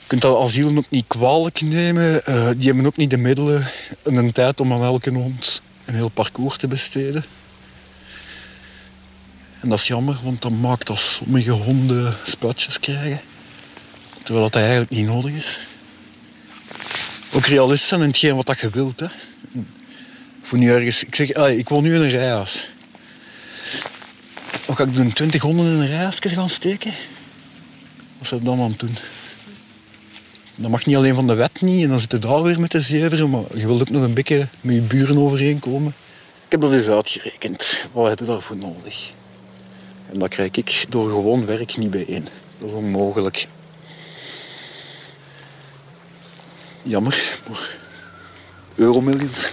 Je 0.00 0.06
kunt 0.16 0.22
dat 0.22 0.42
asielen 0.42 0.76
ook 0.78 0.90
niet 0.90 1.04
kwalijk 1.06 1.60
nemen. 1.60 2.24
Eh, 2.26 2.50
die 2.56 2.66
hebben 2.66 2.86
ook 2.86 2.96
niet 2.96 3.10
de 3.10 3.16
middelen 3.16 3.66
en 4.02 4.14
een 4.14 4.32
tijd 4.32 4.60
om 4.60 4.72
aan 4.72 4.82
elke 4.82 5.10
hond 5.10 5.62
een 5.84 5.94
heel 5.94 6.08
parcours 6.08 6.56
te 6.56 6.68
besteden. 6.68 7.24
En 9.60 9.68
dat 9.68 9.78
is 9.78 9.86
jammer, 9.86 10.18
want 10.22 10.42
dat 10.42 10.52
maakt 10.52 10.86
dat 10.86 10.98
sommige 10.98 11.50
honden 11.50 12.14
spuitjes 12.26 12.80
krijgen. 12.80 13.20
Terwijl 14.22 14.44
dat 14.44 14.54
eigenlijk 14.62 14.90
niet 14.90 15.06
nodig 15.06 15.32
is. 15.32 15.58
Ook 17.32 17.46
realist 17.46 17.84
zijn 17.84 18.12
in 18.12 18.34
wat 18.36 18.46
dat 18.46 18.60
je 18.60 18.70
wilt. 18.70 19.00
Hè. 19.00 19.06
Voor 20.50 20.58
nu 20.58 20.72
ik 20.74 21.14
zeg, 21.14 21.34
ah, 21.34 21.58
ik 21.58 21.68
woon 21.68 21.82
nu 21.82 21.94
in 21.94 22.00
een 22.00 22.10
rijhuis. 22.10 22.70
Of 24.66 24.76
ga 24.76 24.84
ik 24.84 24.94
doen 24.94 25.12
20 25.12 25.42
honden 25.42 25.66
in 25.66 25.72
een 25.72 25.86
rij 25.86 26.06
even 26.06 26.30
gaan 26.30 26.48
steken? 26.48 26.92
Wat 28.18 28.26
zou 28.26 28.40
ik 28.40 28.46
dan 28.46 28.60
aan 28.60 28.74
doen? 28.76 28.96
Dat 30.54 30.70
mag 30.70 30.86
niet 30.86 30.96
alleen 30.96 31.14
van 31.14 31.26
de 31.26 31.34
wet 31.34 31.60
niet 31.60 31.82
en 31.82 31.88
dan 31.88 31.98
zit 31.98 32.12
je 32.12 32.18
daar 32.18 32.42
weer 32.42 32.60
met 32.60 32.70
de 32.70 32.80
zeveren, 32.80 33.30
maar 33.30 33.42
je 33.54 33.66
wilt 33.66 33.80
ook 33.80 33.90
nog 33.90 34.02
een 34.02 34.14
beetje 34.14 34.48
met 34.60 34.74
je 34.74 34.80
buren 34.80 35.18
overeenkomen. 35.18 35.94
Ik 36.44 36.52
heb 36.52 36.60
dat 36.60 36.72
eens 36.72 36.88
uitgerekend. 36.88 37.88
Wat 37.92 38.08
heb 38.08 38.18
je 38.18 38.24
daarvoor 38.24 38.56
nodig? 38.56 39.12
En 40.12 40.18
dat 40.18 40.28
krijg 40.28 40.50
ik 40.50 40.84
door 40.88 41.04
gewoon 41.04 41.46
werk 41.46 41.76
niet 41.76 41.90
bijeen. 41.90 42.26
Dat 42.58 42.68
is 42.68 42.74
onmogelijk. 42.74 43.46
Jammer, 46.82 47.40
maar 47.48 47.76
euromillions. 48.74 49.48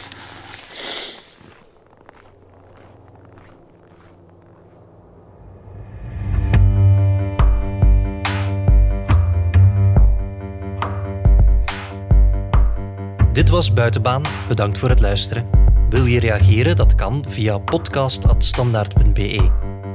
Dit 13.38 13.50
was 13.50 13.74
Buitenbaan. 13.74 14.24
Bedankt 14.48 14.78
voor 14.78 14.90
het 14.90 15.00
luisteren. 15.00 15.50
Wil 15.90 16.06
je 16.06 16.20
reageren? 16.20 16.76
Dat 16.76 16.96
kan 16.96 17.26
via 17.28 17.58
podcast.standaard.be. 17.58 19.50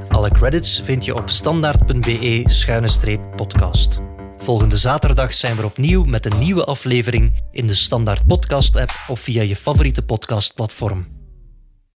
Alle 0.09 0.31
credits 0.31 0.81
vind 0.83 1.05
je 1.05 1.15
op 1.15 1.29
standaard.be-podcast. 1.29 3.99
Volgende 4.37 4.77
zaterdag 4.77 5.33
zijn 5.33 5.55
we 5.55 5.65
opnieuw 5.65 6.03
met 6.03 6.25
een 6.25 6.39
nieuwe 6.39 6.63
aflevering 6.63 7.41
in 7.51 7.67
de 7.67 7.75
Standaard 7.75 8.27
Podcast 8.27 8.75
app 8.75 8.91
of 9.07 9.19
via 9.19 9.41
je 9.41 9.55
favoriete 9.55 10.03
podcastplatform. 10.03 11.22